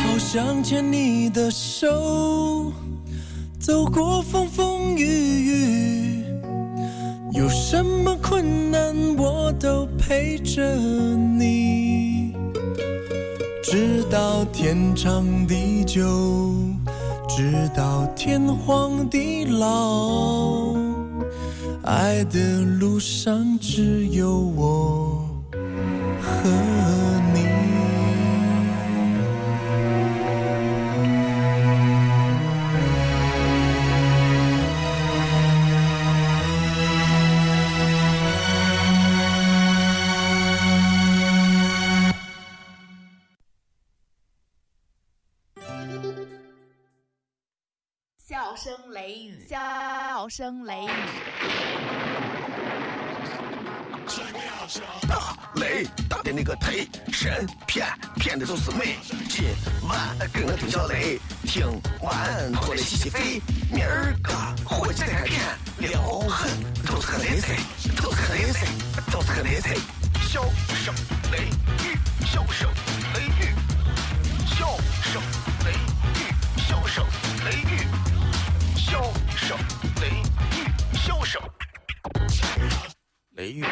[0.03, 2.73] 好想牵你的手，
[3.61, 6.25] 走过风风雨雨，
[7.33, 11.74] 有什么困难我都陪着你，
[13.77, 16.55] 直到天长地久，
[17.29, 20.77] 直到天荒地老，
[21.83, 25.04] 爱的路上只有我。
[50.37, 50.89] 声雷雨，
[55.09, 58.97] 大雷打的那个忒神骗骗的都是美。
[59.29, 59.45] 今
[59.89, 59.97] 晚
[60.33, 61.65] 跟我听小雷，听
[62.01, 63.41] 完回来洗洗肺。
[63.71, 65.41] 明儿个回去再开片，
[65.79, 66.51] 撩狠
[66.85, 67.57] 都是个雷菜，
[68.03, 68.67] 都是个雷菜，
[69.13, 69.77] 都是个雷菜。
[70.21, 70.43] 笑
[70.75, 70.93] 声
[71.31, 71.45] 雷
[71.87, 72.69] 雨，笑声
[73.15, 73.54] 雷雨，
[78.95, 79.03] 笑
[79.37, 79.59] 声
[80.01, 81.43] 雷雨，笑声
[83.33, 83.65] 雷雨。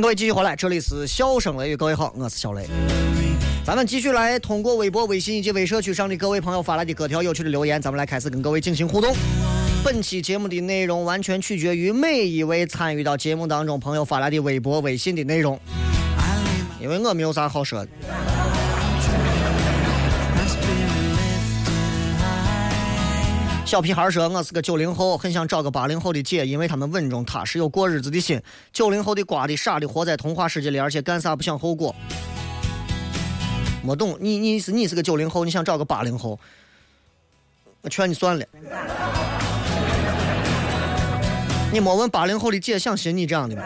[0.00, 2.68] 各位继续回来，这里是笑声雷雨，各位好，我是小雷。
[3.64, 9.12] 咱们继续来通过微博、微信以及微社区上的各位朋友发来的各条有趣的留言，咱们来开始跟各位进行互动。
[9.84, 15.58] 本期节目的内容完全取决于每一位参与到节目当中朋友发来的微博、微信的内容，
[16.80, 17.90] 因为我没有啥好说的。
[23.68, 28.40] 小屁孩说：“我是个九零后，很想找个八零后的姐，因为他们稳重踏实，有过日子的心。
[28.72, 31.94] 九零后的瓜的傻的，活在童话世界里，而且干啥不想后果。
[33.82, 36.40] 没懂，你你是你是个九零后，你想找个八零后，
[37.82, 38.46] 我劝你算了。
[41.70, 43.64] 你没问八零后的姐想寻你这样的吗？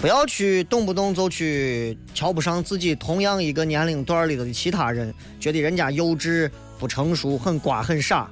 [0.00, 8.30] 不要去动不动就去瞧不上自己同样一个年龄段里的其他人，觉得人家幼稚不成熟，很瓜很傻。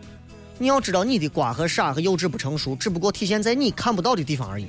[0.58, 4.68] 你要知道，你的瓜和傻和幼稚不成熟，只不过体现在你看不到的地方而已。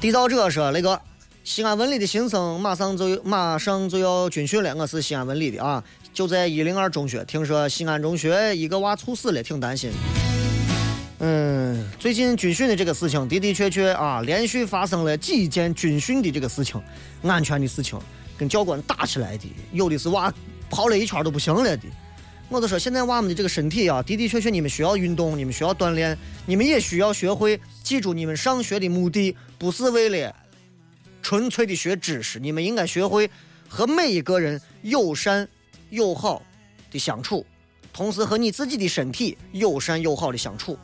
[0.00, 1.00] 缔造者说：“那个
[1.48, 5.82] 西安文理的新生马上就马上就要军训了，我是西安文理的啊，
[6.12, 7.24] 就在一零二中学。
[7.24, 9.90] 听说西安中学一个娃猝死了，挺担心。
[11.20, 16.78] 嗯，最近军训的这个事情的的确确啊，连续发生了几件军训的这个事情，
[17.22, 17.98] 安全的事情，
[18.36, 20.30] 跟教官打起来的，有的是娃
[20.68, 21.84] 跑了一圈都不行了的。
[22.50, 30.36] 我就说，现在娃们的这个身体啊，的的确确你们需要运动，你们需要锻炼，你们也需要学会记住，你们上学的目的不是为了
[31.28, 33.30] 纯粹的学知识，你们应该学会
[33.68, 35.46] 和每一个人友善
[35.90, 36.40] 友好
[36.90, 37.44] 的相处，
[37.92, 40.78] 同时和你自己的身体友善友好的相处。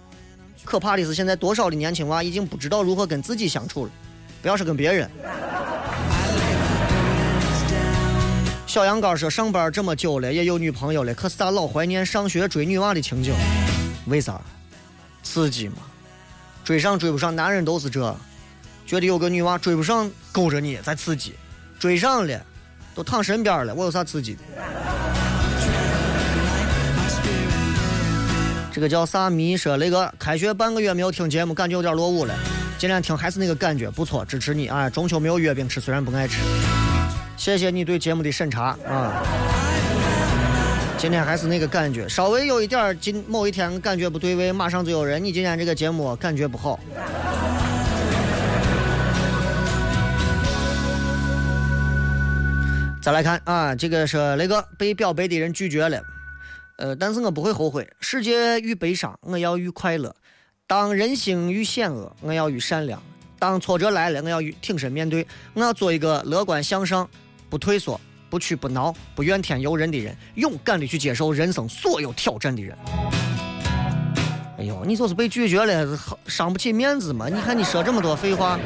[0.63, 3.93] 可怕的是，现在多少的年轻娃已经不知道如何跟自己相处了，
[4.43, 5.11] 不要说跟别人。
[8.67, 13.33] 小杨刚说：“上班这么久了，也有女朋友了，可是咋老怀念上学追女娃的情景？
[14.09, 14.39] 为啥？
[15.23, 15.77] 刺激嘛！
[16.63, 18.15] 追上追不上，男人都是这，
[18.87, 21.33] 觉得有个女娃追不上，勾着你在刺激；
[21.79, 22.41] 追上了，
[22.95, 24.41] 都躺身边了，我有啥刺激的？”
[28.73, 32.35] 这个叫啥迷说那个开学半个月没有听节目，感觉有点落伍了。
[32.77, 34.91] 今天听还是那个感觉，不错，支持你啊！
[34.91, 36.41] 中秋没有月饼吃，虽然不爱吃，
[37.37, 39.23] 谢谢你对节目的审查啊。
[40.99, 46.81] 今天还是那个感觉，稍微有一点今某一天感觉不对味，马上就有人，你今天这个节目感觉不好。
[53.05, 56.03] 再来看啊，这个是那个被表白的人拒绝了，
[56.79, 57.87] 呃，但是我不会后悔。
[58.01, 60.09] 世界愈悲伤，我要愈快乐；
[60.67, 62.99] 当人心愈险恶，我要愈善良；
[63.39, 65.27] 当挫折来了，我要愈挺身面对。
[65.53, 67.07] 我要做一个乐观向上、
[67.51, 68.01] 不退缩、
[68.31, 72.75] 不屈不挠、不怨天尤人的人，勇敢的去接受人生所有挑战的人。
[74.57, 77.29] 哎呦，你就是被拒绝了，好伤不起面子嘛？
[77.29, 78.59] 你看你说这么多废话。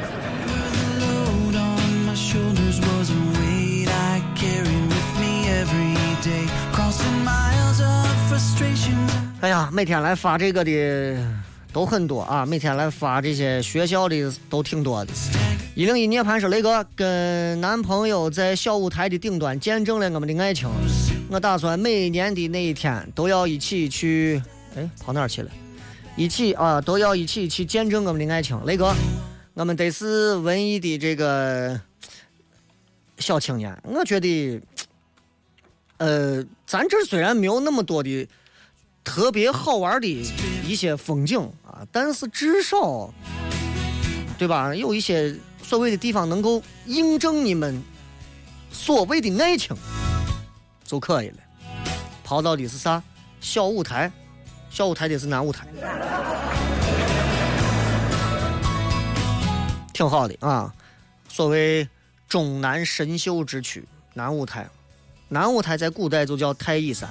[9.41, 11.17] 哎呀，每天来发这个的
[11.71, 15.13] 都很多啊，每天来发这些学校的都挺多的。
[15.75, 20.67] 一零一涅槃说雷哥跟男朋友在小舞台的顶端见证了我们的爱情，
[21.29, 24.41] 我打算每年的那一天都要一起去，
[24.75, 25.49] 哎，跑哪儿去了？
[26.17, 28.59] 一起啊，都要一起去见证我们的爱情。
[28.65, 28.93] 雷哥，
[29.53, 31.79] 我们得是文艺的这个
[33.19, 34.61] 小青年，我觉得，
[35.99, 38.27] 呃，咱这虽然没有那么多的
[39.03, 40.07] 特别好玩的
[40.65, 43.13] 一些风景啊，但是至少，
[44.37, 44.73] 对吧？
[44.73, 47.83] 有一些所谓的地方能够印证你们
[48.71, 49.75] 所谓的爱情
[50.83, 51.37] 就可以了。
[52.23, 53.03] 跑到的是啥？
[53.41, 54.11] 小舞台，
[54.69, 55.67] 小舞台的是男舞台，
[59.93, 60.73] 挺好的啊。
[61.27, 61.87] 所谓
[62.27, 64.69] 终南神秀之区，南舞台，
[65.31, 67.07] 南舞台在古代就叫太乙山。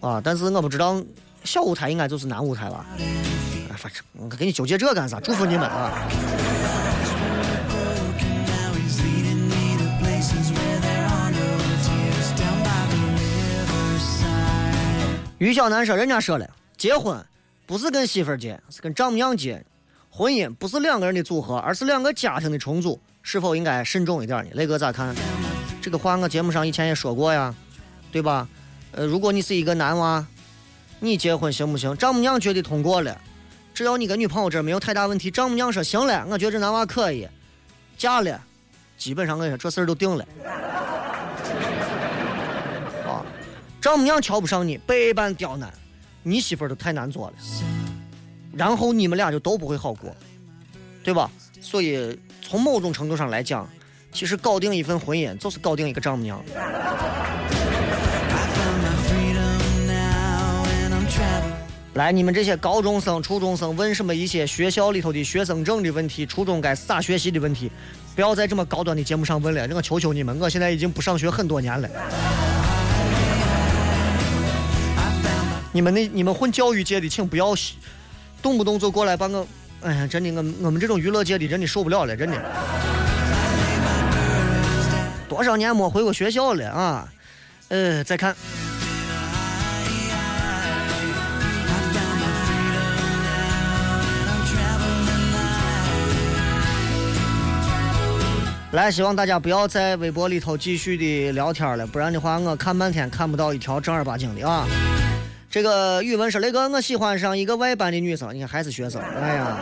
[0.00, 1.02] 啊，但是我不知道
[1.42, 2.86] 小舞台应该就是南舞台吧？
[2.98, 5.18] 哎，反正我给你纠结这干啥？
[5.20, 6.08] 祝福你们啊！
[15.38, 17.20] 于小南说：“人家说了，结婚
[17.66, 19.64] 不是跟媳妇儿结，是跟丈母娘结。
[20.08, 23.00] 婚姻不是两个人的组合，而是两个家庭的重组。
[23.24, 24.50] 是否应该慎重一点呢？
[24.54, 25.14] 雷哥咋看？
[25.82, 27.52] 这个话我节目上以前也说过呀，
[28.12, 28.48] 对吧？
[28.92, 30.24] 呃，如果你是一个男娃，
[31.00, 31.96] 你结婚行不行？
[31.96, 33.20] 丈母娘觉得通过了，
[33.74, 37.26] 只要你跟女朋友这没有太大问题，丈母娘说行了，我觉得这男娃可以，
[37.98, 38.40] 嫁了，
[38.96, 40.24] 基本上我跟你说这事儿都定了。
[43.04, 43.26] 啊，
[43.80, 45.68] 丈母娘瞧不上你，百般刁难，
[46.22, 47.34] 你媳妇儿都太难做了，
[48.54, 50.14] 然后你们俩就都不会好过，
[51.02, 51.28] 对吧？
[51.60, 53.68] 所以从某种程度上来讲，
[54.12, 56.44] 其实搞定一份婚姻就是搞定一个丈母娘。
[61.94, 67.70] 来，你们这些高中生、初中生问什么一些学校里头的学生证的问题，初中该咋学习的问题，
[68.14, 69.68] 不要在这么高端的节目上问了。
[69.74, 71.88] 我求求你们，我现在已经不上学很多年了。
[75.70, 77.54] 你们那你们混教育界的，请不要
[78.40, 79.46] 动不动就过来把我，
[79.82, 82.42] 哎呀，真的，我我们这种娱乐界的真的受不了了，真的。
[85.32, 87.08] 多少年没回过学校了啊！
[87.68, 88.36] 呃，再看。
[98.72, 104.66] 来，希望大家不要在微博里头继续的聊天了，不然的话我看半天看不到一条正儿八经的啊。
[105.50, 109.58] 这个语文说雷哥，我喜欢上一个外班的女生，你看还是学生，哎呀。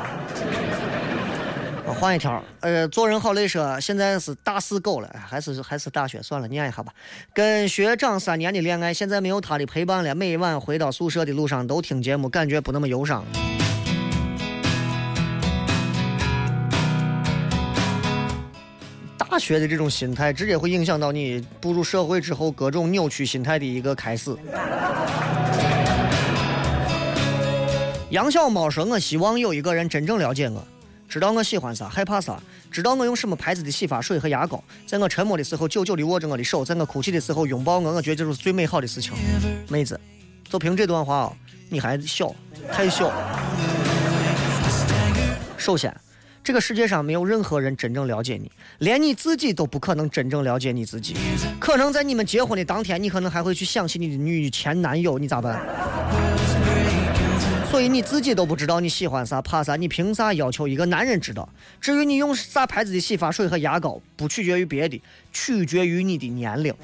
[1.86, 6.92] 我换一条，呃，做人好累说现在是大四狗了，还是还是大学，算了，念一下吧。
[7.34, 13.24] 跟学长三年的恋爱，现在没有他的陪伴了，每晚回到宿舍的路上都听节目，感觉不那么忧伤。
[19.18, 24.36] 大学的这种心态，直接会影响到你步入社会之后各种扭曲心态的一个开始。
[28.10, 30.66] 杨小猫说：“我希望有一个人真正了解我，
[31.10, 32.40] 知道我喜欢啥，害怕啥，
[32.70, 37.92] 知道我用什么牌子的洗发水和牙膏，在我沉默的时候久久地握着我的手，在我哭泣的时候拥抱我。
[37.92, 39.12] 我觉得这就是最美好的事情。
[39.68, 39.98] 妹子，
[40.48, 41.36] 就凭这段话哦，
[41.68, 42.32] 你还小，
[42.72, 43.12] 太小。
[45.56, 45.92] 首先，
[46.44, 48.48] 这个世界上没有任何人真正了解你，
[48.78, 51.16] 连你自己都不可能真正了解你自己。
[51.58, 55.60] 可能在你们结婚的当天，你可能还会去想起你的女前男友，你咋办？
[57.70, 61.48] 所以你自己都不知道你喜欢啥、怕啥，你凭啥要求一个男人知道？
[61.80, 65.00] 至于你用啥牌子的洗发水和牙膏，不取决于别的，
[65.32, 66.74] 取决于你的年龄。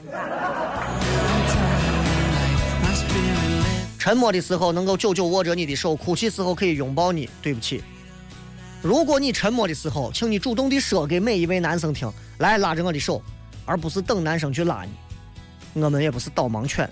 [3.99, 7.29] 沉默的时候能够久久握着你的手，哭泣时候可以拥抱你。
[7.43, 7.83] 对不起，
[8.81, 12.09] 如果你沉默的时候，请你主动的说给每一位男生听，
[12.39, 13.21] 来拉着我的手，
[13.65, 15.83] 而不是等男生去拉你。
[15.83, 16.89] 我们也不是导盲犬，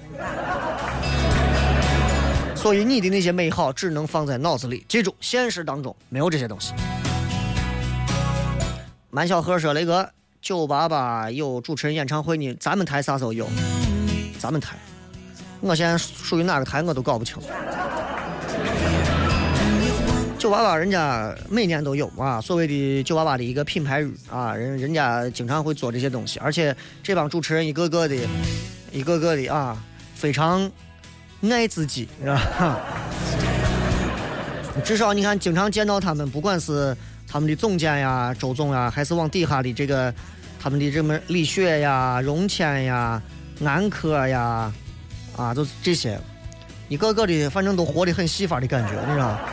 [2.65, 6.73] 所以你的那些美好只能放在脑子里，记住，现实当中没有这些东西。
[9.11, 10.09] 满小河说：“雷哥，
[10.41, 13.47] 九八八有主持人演唱会呢，咱们台啥时候有？
[14.39, 14.79] 咱们台，
[15.61, 17.37] 我现在属于哪个台我都搞不清。
[20.39, 28.17] 九八八人家每年都有啊，所谓的九八八的一个品牌日啊，人人家经常会做这些东西，而且这帮主持人一个个的，
[28.91, 29.77] 一个个的啊，
[30.15, 30.73] 非常
[31.53, 32.81] 爱自己，是 吧？
[34.85, 36.97] 至少你看，经常见到他们，不管是
[37.29, 40.13] 他们的总监呀、周总呀，还是往底下的这个
[40.61, 43.23] 他们的这么李雪呀、荣谦呀、
[43.65, 44.73] 安科呀，
[45.37, 46.19] 啊，都这些，
[46.89, 49.39] 一个个的，反正都活得很戏法的感觉，你知道。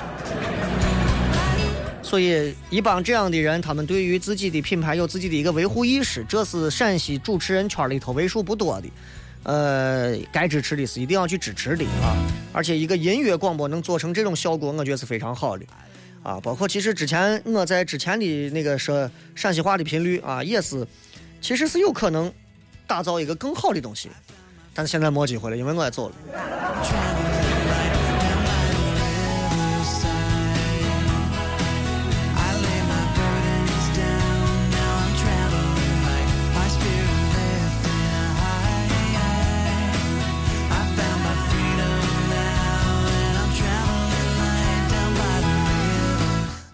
[2.02, 8.90] 所以，一帮这样的人，他们对于自己的品牌有自己的一个维护意识，这是陕西主持人圈里头为数不多的。
[9.44, 12.16] 呃，该支持的是一定要去支持的啊！
[12.54, 15.66] 而且，一个音乐广播能做成这种效果，我觉得是非常好的
[16.22, 16.40] 啊。
[16.42, 20.86] 包括其实之前我在之前的那个说陕西话的频率啊，也是，
[21.42, 22.32] 其实是有可能
[22.86, 24.10] 打造一个更好的东西，
[24.76, 26.16] 但是现在没机会了，因为我也走了。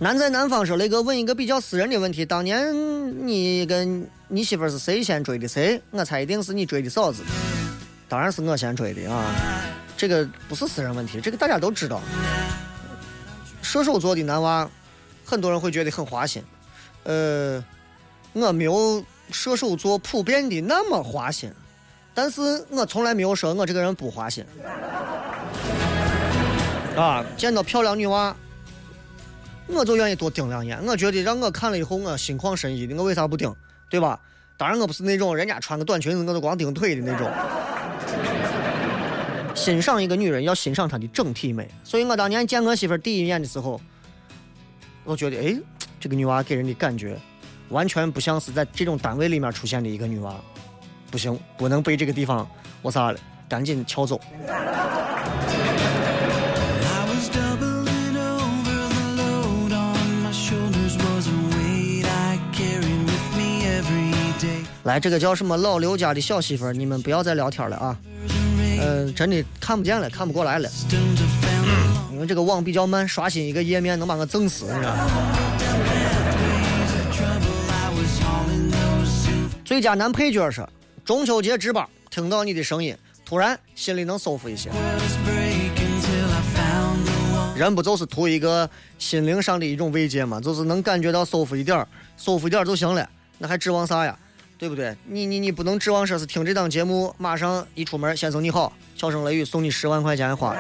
[0.08, 5.82] 南在南方说雷哥问一个比较私人的问题：当年你跟你媳妇是谁先追的谁？
[5.92, 7.24] 我猜一定是你追的嫂子，
[8.08, 9.26] 当然是我先追的啊。
[9.98, 12.00] 这个不是私人问题，这个大家都知道。
[13.62, 14.70] 射手座的男娃，
[15.26, 16.42] 很多人会觉得很花心。
[17.04, 17.62] 呃，
[18.32, 21.52] 我没有射手座普遍的那么花心，
[22.14, 24.46] 但是我从来没有说我这个人不花心。
[26.96, 28.34] 啊，见到漂亮女娃。
[29.68, 32.96] 我就愿意多盯两眼，我觉得让我看了以后，我心旷神怡的。
[32.96, 33.54] 我为啥不盯？
[33.90, 34.20] 对吧？
[34.58, 37.30] 当然，我不是那种人家穿个短裙子我就光盯腿的那种。
[39.54, 43.80] 欣赏一个女人要欣赏她的整体美，所以我当年见我媳妇第一眼的时候，
[45.04, 45.58] 我觉得，哎，
[46.00, 47.18] 这个女娃给人的感觉
[47.70, 50.36] 完全不像是在这种单位里面出现的一个女娃，
[51.12, 52.48] 不行，不能被这个地方
[52.82, 54.20] 我啥了，赶紧撬走。
[64.88, 67.98] 来，这个叫什么老刘家的小媳妇儿，你们不要再聊天了啊！
[68.80, 70.70] 嗯，真的看不见了，看不过来了，
[72.10, 75.06] 因为这个网比较慢，刷新一个页面能把我整死，你知道吗？
[79.66, 80.66] 最佳男配角是
[81.04, 84.70] 中秋节值班，听到你的声音，突然心里能舒服一些。
[87.58, 90.40] 人不就是图一个心灵上的一种慰藉吗？
[90.40, 91.86] 就是能感觉到舒服一点儿，
[92.16, 94.18] 舒服一点儿就行了，那还指望啥呀？
[94.58, 94.96] 对不对？
[95.06, 100.50] 你你你不能指望说是听这档节目，马上一出门，先生你好，小声雷雨送你十万块钱花。
[100.50, 100.58] 啊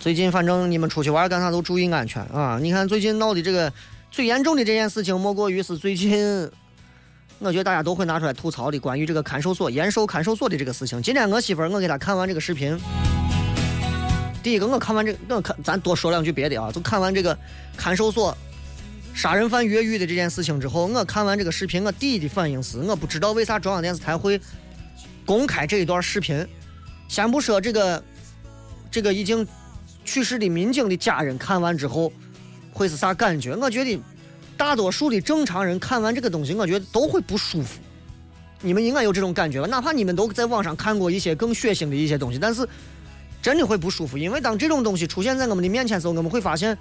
[0.00, 2.60] 最近反正你们出去玩干啥都注意安全啊！
[2.62, 3.72] 你看最近闹的这个
[4.08, 6.48] 最严重的这件事情，莫过于是最近，
[7.40, 11.02] 我觉得大家都会拿出来吐槽的，关于这个看守所严守看守所的这个事情。
[11.02, 12.78] 今天我媳妇儿我给她看完这个视频，
[14.44, 17.36] 第一个我看完这个，我看咱多说两句别的啊，就看完这个
[17.76, 18.36] 看守所。
[19.16, 24.38] 杀人犯越狱的这件事情之后，我看完这个视频，我第一的反应是，我不知道为啥中央电视台会
[25.24, 26.46] 公开这一段视频。
[27.08, 28.04] 先不说这个，
[28.90, 29.44] 这个已经
[30.04, 32.12] 去世的民警的家人看完之后
[32.74, 33.56] 会是啥感觉？
[33.56, 33.98] 我觉得
[34.54, 37.80] 大多数的正常人看完这个东西，我觉得都会不舒服。
[38.60, 39.66] 你们应该有这种感觉吧？
[39.66, 42.68] 哪怕你们都在网上看过一些更血腥的一些东西，但是
[43.40, 46.76] 真的会不舒服，因为当这种东西出现在我们的面前的时候，我们会发现。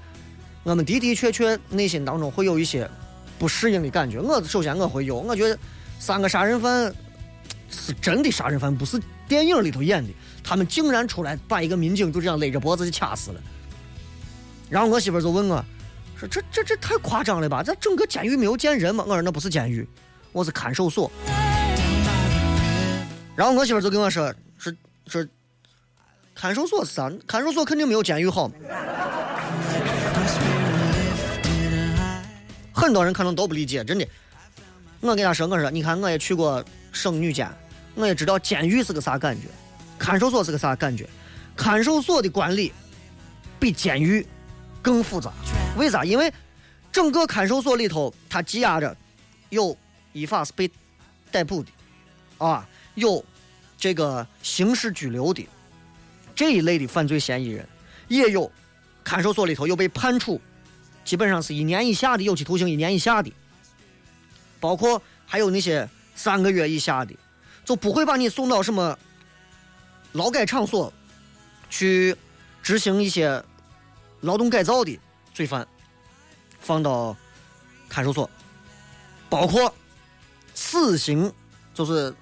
[0.65, 2.89] 我们的的确确内心当中会有一些
[3.37, 4.19] 不适应的感觉。
[4.19, 5.55] 我首先我会有，我觉得
[5.99, 6.91] 三个杀人犯
[7.69, 10.11] 是真的杀人犯，不是电影里头演的。
[10.43, 13.39] 他们竟然出来把一个民警就这样勒着脖子就掐死了。
[14.67, 15.63] 然后我媳妇就问我，
[16.17, 17.61] 说这这这太夸张了吧？
[17.61, 19.03] 这整个监狱没有见人吗？
[19.07, 19.87] 我说那不是监狱，
[20.31, 21.11] 我是看守所。
[23.35, 24.73] 然后我媳妇就跟我说，说
[25.05, 25.23] 说
[26.33, 27.11] 看守所是啥？
[27.27, 28.51] 看守所肯定没有监狱好。
[32.75, 34.05] 很多人可能都不理解，真的。
[34.99, 37.49] 我跟他说，我说，你看，我也去过省女监，
[37.95, 39.47] 我也知道监狱是个啥感觉，
[39.97, 41.07] 看守所是个啥感觉。
[41.55, 42.73] 看守所的管理，
[43.57, 44.27] 比监狱
[44.81, 45.31] 更复杂。
[45.77, 46.03] 为啥？
[46.03, 46.31] 因为
[46.91, 48.95] 整个看守所里头，它羁押着
[49.49, 49.77] 有
[50.11, 50.69] 依法是被
[51.31, 51.69] 逮捕的，
[52.45, 53.23] 啊，有
[53.77, 55.47] 这个刑事拘留的
[56.35, 57.65] 这一类的犯罪嫌疑人，
[58.09, 58.51] 也有
[59.03, 60.41] 看守所里头有被判处
[61.05, 63.31] 基本上是一年以下的有期徒刑一年以下的，
[64.59, 67.15] 包括还有那些三个月以下的，
[67.63, 68.97] 就不会把你送到什么
[70.13, 70.91] 劳改场所
[71.69, 72.15] 去
[72.63, 73.43] 执行一些
[74.21, 74.99] 劳动改造的
[75.33, 75.67] 罪犯，
[76.59, 77.15] 放到
[77.87, 78.27] 看守所，
[79.29, 79.71] 包括
[80.55, 81.31] 死刑，
[81.73, 82.13] 就是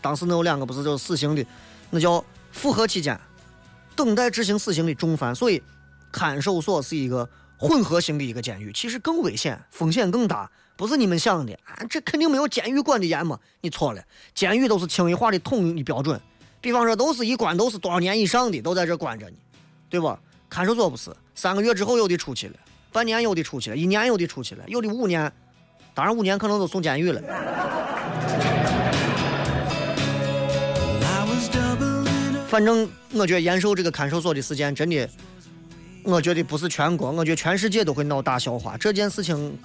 [0.00, 1.44] 当时那有两个不是就是死刑的，
[1.90, 3.18] 那叫复核期间
[3.96, 5.60] 等待执行死刑的重犯，所以
[6.12, 7.28] 看守所是一个
[7.62, 14.02] 混合型的一个监狱，其实更危险，风险更大，不是你们想的啊，这肯定没有监狱管的严嘛，你错了，
[14.34, 16.20] 监狱都是轻易化的统一标准，
[16.60, 19.36] 比方说都是一关都是多少年以上的都在这关着呢，
[19.88, 20.18] 对吧？
[20.50, 22.54] 看守所不是，三个月之后有的出去了，
[22.90, 25.32] 半年有的出去了，一年有的出去了，有的五年，
[25.94, 27.22] 当然五年可能都送监狱了。
[32.48, 35.08] 反正我觉得延寿这个看守所的时间真的，
[36.04, 38.76] 我觉得不是全国，我觉得全世界都会闹大笑话。
[38.76, 39.56] 这件事情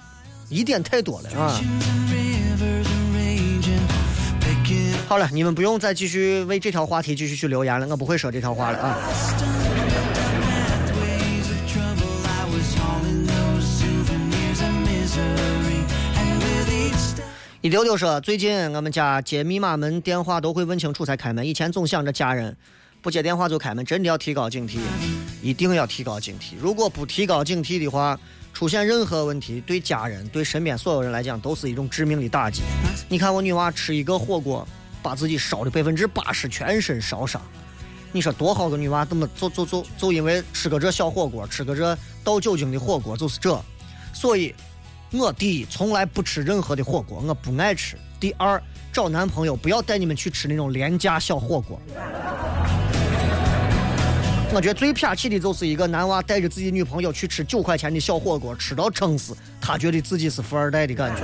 [0.48, 1.60] 疑点太多了啊！
[5.08, 8.98] 好了，你们不用再继续为这条话题继续去留言了，我不会说这条话了啊。
[17.60, 22.56] 一丢丢说，最近我们家接密码门电话都会问清楚才开门，以前总想着家人
[23.00, 24.78] 不接电话就开门，真的要提高警惕，
[25.40, 26.54] 一定要提高警惕。
[26.60, 28.18] 如果不提高警惕的话，
[28.52, 32.62] 出现任何问题，对家人、对身边所有人来讲都是一种致命的打击。
[33.08, 34.66] 你看我女娃吃一个火锅，
[35.02, 37.40] 把自己烧的百分之八十全身烧伤，
[38.10, 43.60] 你说多好个女娃，怎么就就就就因为吃个这小火锅，吃个这倒酒精的火锅，就是这，
[44.12, 44.54] 所以。
[45.10, 47.96] 我第一从来不吃任何的火锅，我不爱吃。
[48.20, 51.80] 第二，找男朋友不要带你们去吃那种廉价小火锅。
[54.54, 61.22] 我觉得最撇气的就是一个男娃带着自己女朋友去吃九块钱的小火锅，吃到撑死，他觉得自己是富二代的感觉。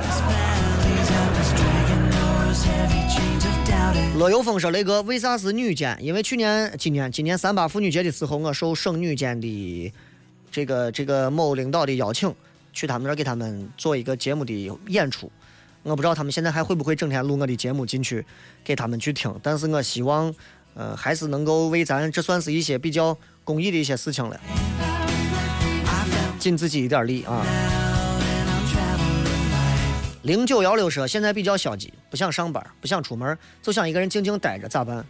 [4.18, 5.98] 乐游风说：“雷哥，为啥是女监？
[6.00, 9.92] 因为去年、今年、今年三八妇女节的时候，我受省女监的
[10.52, 12.32] 这个这个某领导的邀请。”
[12.74, 15.30] 去他们那儿给他们做一个节目的演出，
[15.84, 18.26] 我不知道他们现在还会不会整天录我的节目进去
[18.64, 20.34] 给他们去听，但是我希望，
[20.74, 24.40] 呃，还是能够为咱这算是一些比较公益的一些事情了，
[26.38, 27.44] 尽自己一点力啊。
[30.22, 35.04] 零九幺六说现在比较消极，不想上班，不想出门，就想一个人静静待着，咋办？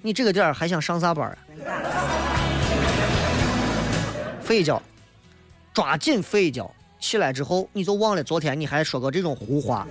[0.00, 1.38] 你这个点儿还想上啥班啊？
[4.44, 4.82] 睡一觉，
[5.74, 6.74] 抓紧睡一觉。
[6.98, 9.86] 起来之后，你就忘了昨天你还说过这种胡话。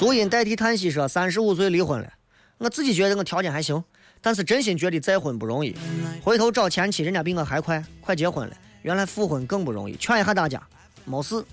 [0.00, 2.10] 足音代替叹息说：“三十五岁离婚了，
[2.56, 3.84] 我自己觉得我条件还行，
[4.22, 5.76] 但是真心觉得再婚不容易。
[6.22, 8.56] 回头找前妻，人家比我还快，快结婚了。
[8.80, 9.94] 原来复婚更不容易。
[9.96, 10.58] 劝一下大家，
[11.04, 11.44] 没事，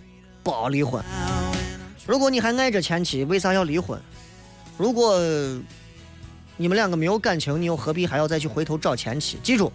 [0.44, 1.04] 不离婚。
[2.06, 4.00] 如果你还爱着前妻，为啥要离婚？
[4.78, 5.20] 如果
[6.56, 9.38] 你们两个没有感情，你又何必还要再去回头找前妻？
[9.44, 9.70] 记住，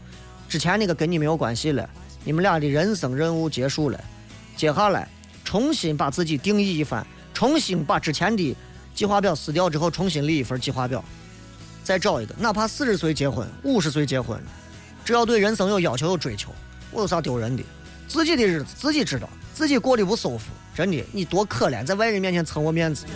[0.48, 1.86] 之前那个跟你没有关系了。”
[2.24, 4.02] 你们俩的人生任务结束了，
[4.56, 5.06] 接下来
[5.44, 8.56] 重新把自己定义一番，重新把之前的
[8.94, 11.02] 计划表撕掉之后，重新立一份计划表，
[11.82, 14.40] 再找一个，哪怕四十岁结婚、五十岁结婚，
[15.04, 16.50] 只要对人生有要求、有追求，
[16.90, 17.62] 我有啥丢人的？
[18.06, 23.06] 自己的日子自己知道，自己过得不舒服，真的，你多可怜，在外人面前蹭我面子。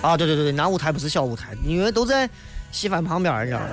[0.00, 2.30] 啊，对对对对，南舞台不是小舞台，因为都在
[2.70, 3.66] 西饭旁边，你知道吗？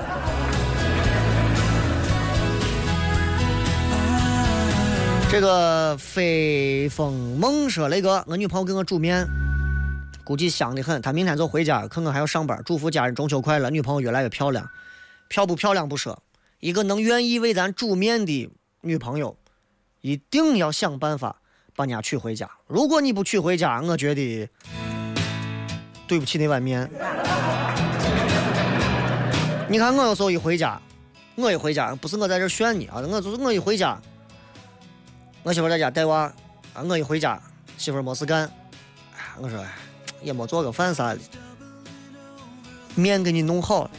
[5.37, 9.27] 这个飞风梦说雷哥，我女朋友给我煮面，
[10.23, 11.01] 估计香的很。
[11.01, 12.61] 她明天就回家，可能还要上班。
[12.65, 14.65] 祝福家人中秋快乐，女朋友越来越漂亮，
[15.27, 16.23] 漂不漂亮不说，
[16.61, 19.35] 一个能愿意为咱煮面的女朋友，
[19.99, 21.41] 一定要想办法
[21.75, 22.49] 把人家娶回家。
[22.67, 24.47] 如果你不娶回家，我觉得。
[26.07, 26.89] 对不起那碗面。
[29.67, 30.81] 你看 我有时候一回家，
[31.35, 33.99] 我一回家不是我在这炫你啊，我就是我一回家，
[35.45, 36.21] 我媳妇在家带娃，
[36.73, 37.39] 啊，我一回家
[37.77, 38.49] 媳妇没事干，
[39.37, 39.63] 我说
[40.23, 41.19] 也没做个饭啥的，
[42.95, 43.91] 面给你弄好了，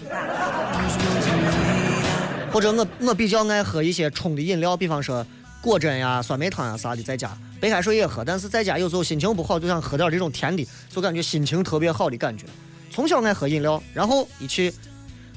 [2.53, 5.25] 或者我我比较爱喝一些冲的饮料，比方说
[5.63, 7.31] 果珍呀、酸梅汤呀啥的，在家
[7.61, 12.45] 白开水也喝，但是在家有时候心情不好，就想喝点这种甜的，就感觉心情特别好的感觉。
[12.91, 14.75] 从小爱喝饮料，然后一去，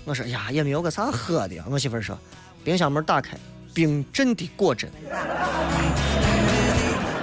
[0.06, 2.18] 我说呀也没有个啥喝的，我媳妇说，
[2.64, 3.38] 冰箱门打开，
[3.80, 4.92] 冰镇的果真。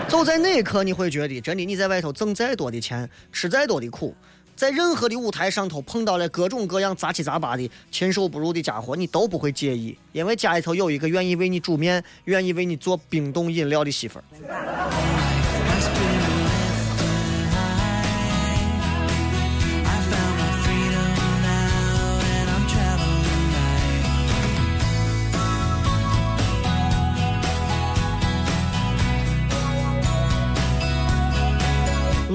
[0.09, 4.15] 就在那一刻，你会觉得，真的，你在外头挣再多的钱，吃再多的苦，
[4.57, 14.25] 在任何的舞台上头碰到了各种各样杂七杂八的禽兽不如的家伙，你都不会介意，因为家里头有一个愿意为你煮面、愿意为你做冰冻饮料的媳妇儿。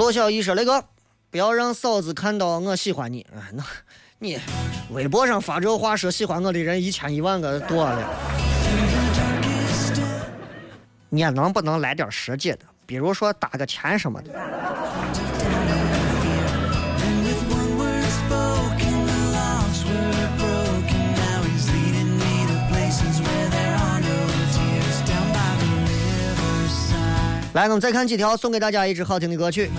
[0.02, 0.84] 罗小艺说：“那个，
[1.30, 3.22] 不要让嫂子看到我喜欢你。
[3.36, 3.64] 啊，那，
[4.18, 4.40] 你
[4.90, 8.10] 微博上发这话说喜欢我的人一千一万个多了。
[11.10, 12.62] 你能不能来点实际的？
[12.88, 14.34] 比如说打个钱什么的。”
[27.54, 29.70] 来，我们再看几条，送给大家一支好听的歌曲。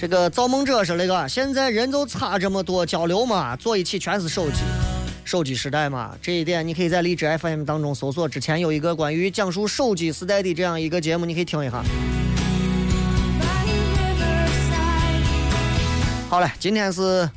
[0.00, 4.62] 这个造梦者说那个，现在人就差这么多交流嘛，坐一起全是手机，
[5.26, 6.16] 手机时代嘛。
[6.22, 11.82] 这一点你可以在荔枝 FM 当中搜索，之前有一个关于讲述手机时代的这样一个节目，你可以听一下。
[16.30, 17.28] 好嘞，今天是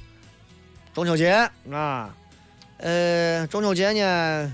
[0.93, 2.09] 中秋节啊，
[2.77, 4.53] 呃，中秋节呢。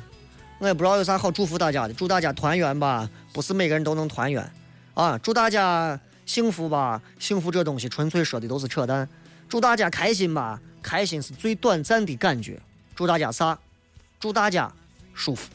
[0.63, 3.09] 我也不知道有啥好祝福大家的，祝大家团圆吧。
[3.33, 4.49] 不是每个人都能团圆，
[4.93, 7.01] 啊，祝大家幸福吧。
[7.19, 9.05] 幸福这东西纯粹说的都是扯淡。
[9.49, 12.57] 祝大家开心吧，开心是最短暂的感觉。
[12.95, 13.59] 祝大家啥？
[14.21, 14.71] 祝大家
[15.13, 15.49] 舒服。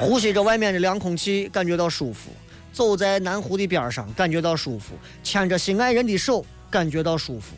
[0.00, 2.30] 呼吸着外面的凉空气，感觉到舒服。
[2.72, 4.94] 走在南湖的边上，感觉到舒服。
[5.22, 7.54] 牵着心爱人的手，感觉到舒服。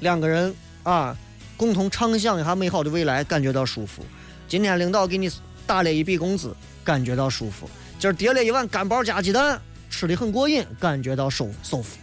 [0.00, 1.14] 两个人啊。
[1.56, 4.04] 共同畅想一下美好的未来，感觉到舒服。
[4.46, 5.30] 今天领导给你
[5.66, 6.54] 打了一笔工资，
[6.84, 7.68] 感觉到舒服。
[7.98, 11.96] 今儿叠了一碗干包加鸡蛋，吃的很过瘾，感觉到舒舒服。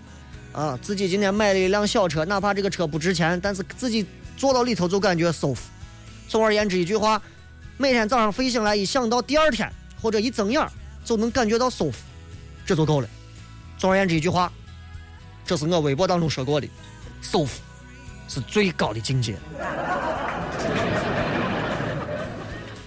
[0.51, 5.69] 啊，自己今天买了一辆小车，哪怕这个车不值钱，但是自己坐到里头就感觉舒服。
[6.27, 7.21] 总而言之一句话，
[7.77, 10.67] 每天早上睡醒来一想到第二天或者一睁眼
[11.05, 11.97] 就能感觉到舒服，
[12.65, 13.07] 这就够了。
[13.77, 14.51] 总而言之一句话，
[15.45, 16.67] 这是我微博当中说过的，
[17.21, 17.61] 舒服。
[18.27, 19.35] 是最高的境界。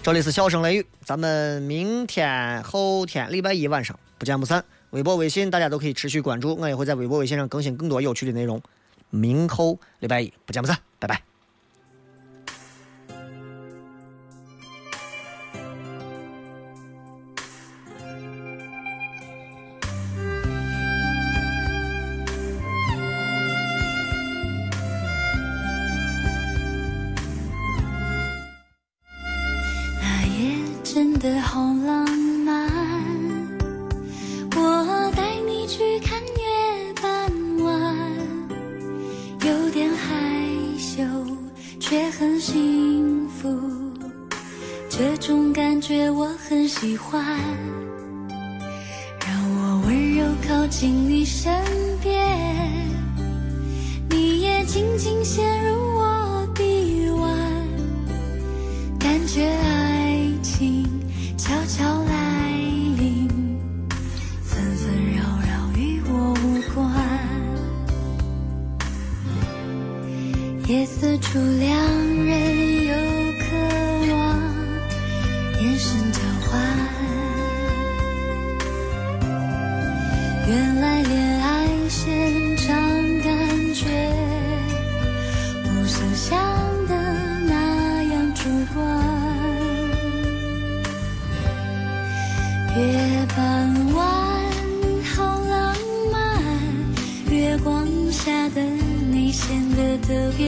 [0.03, 4.65] 这里是笑声雷雨，咱们明天、后天、礼拜一晚上不见不散。
[4.91, 8.63] 微博、微信大家都可以持续关注，我也会在微博、微信上更新更多有趣的内容。
[9.11, 11.36] 明后礼拜一不见不散，拜拜。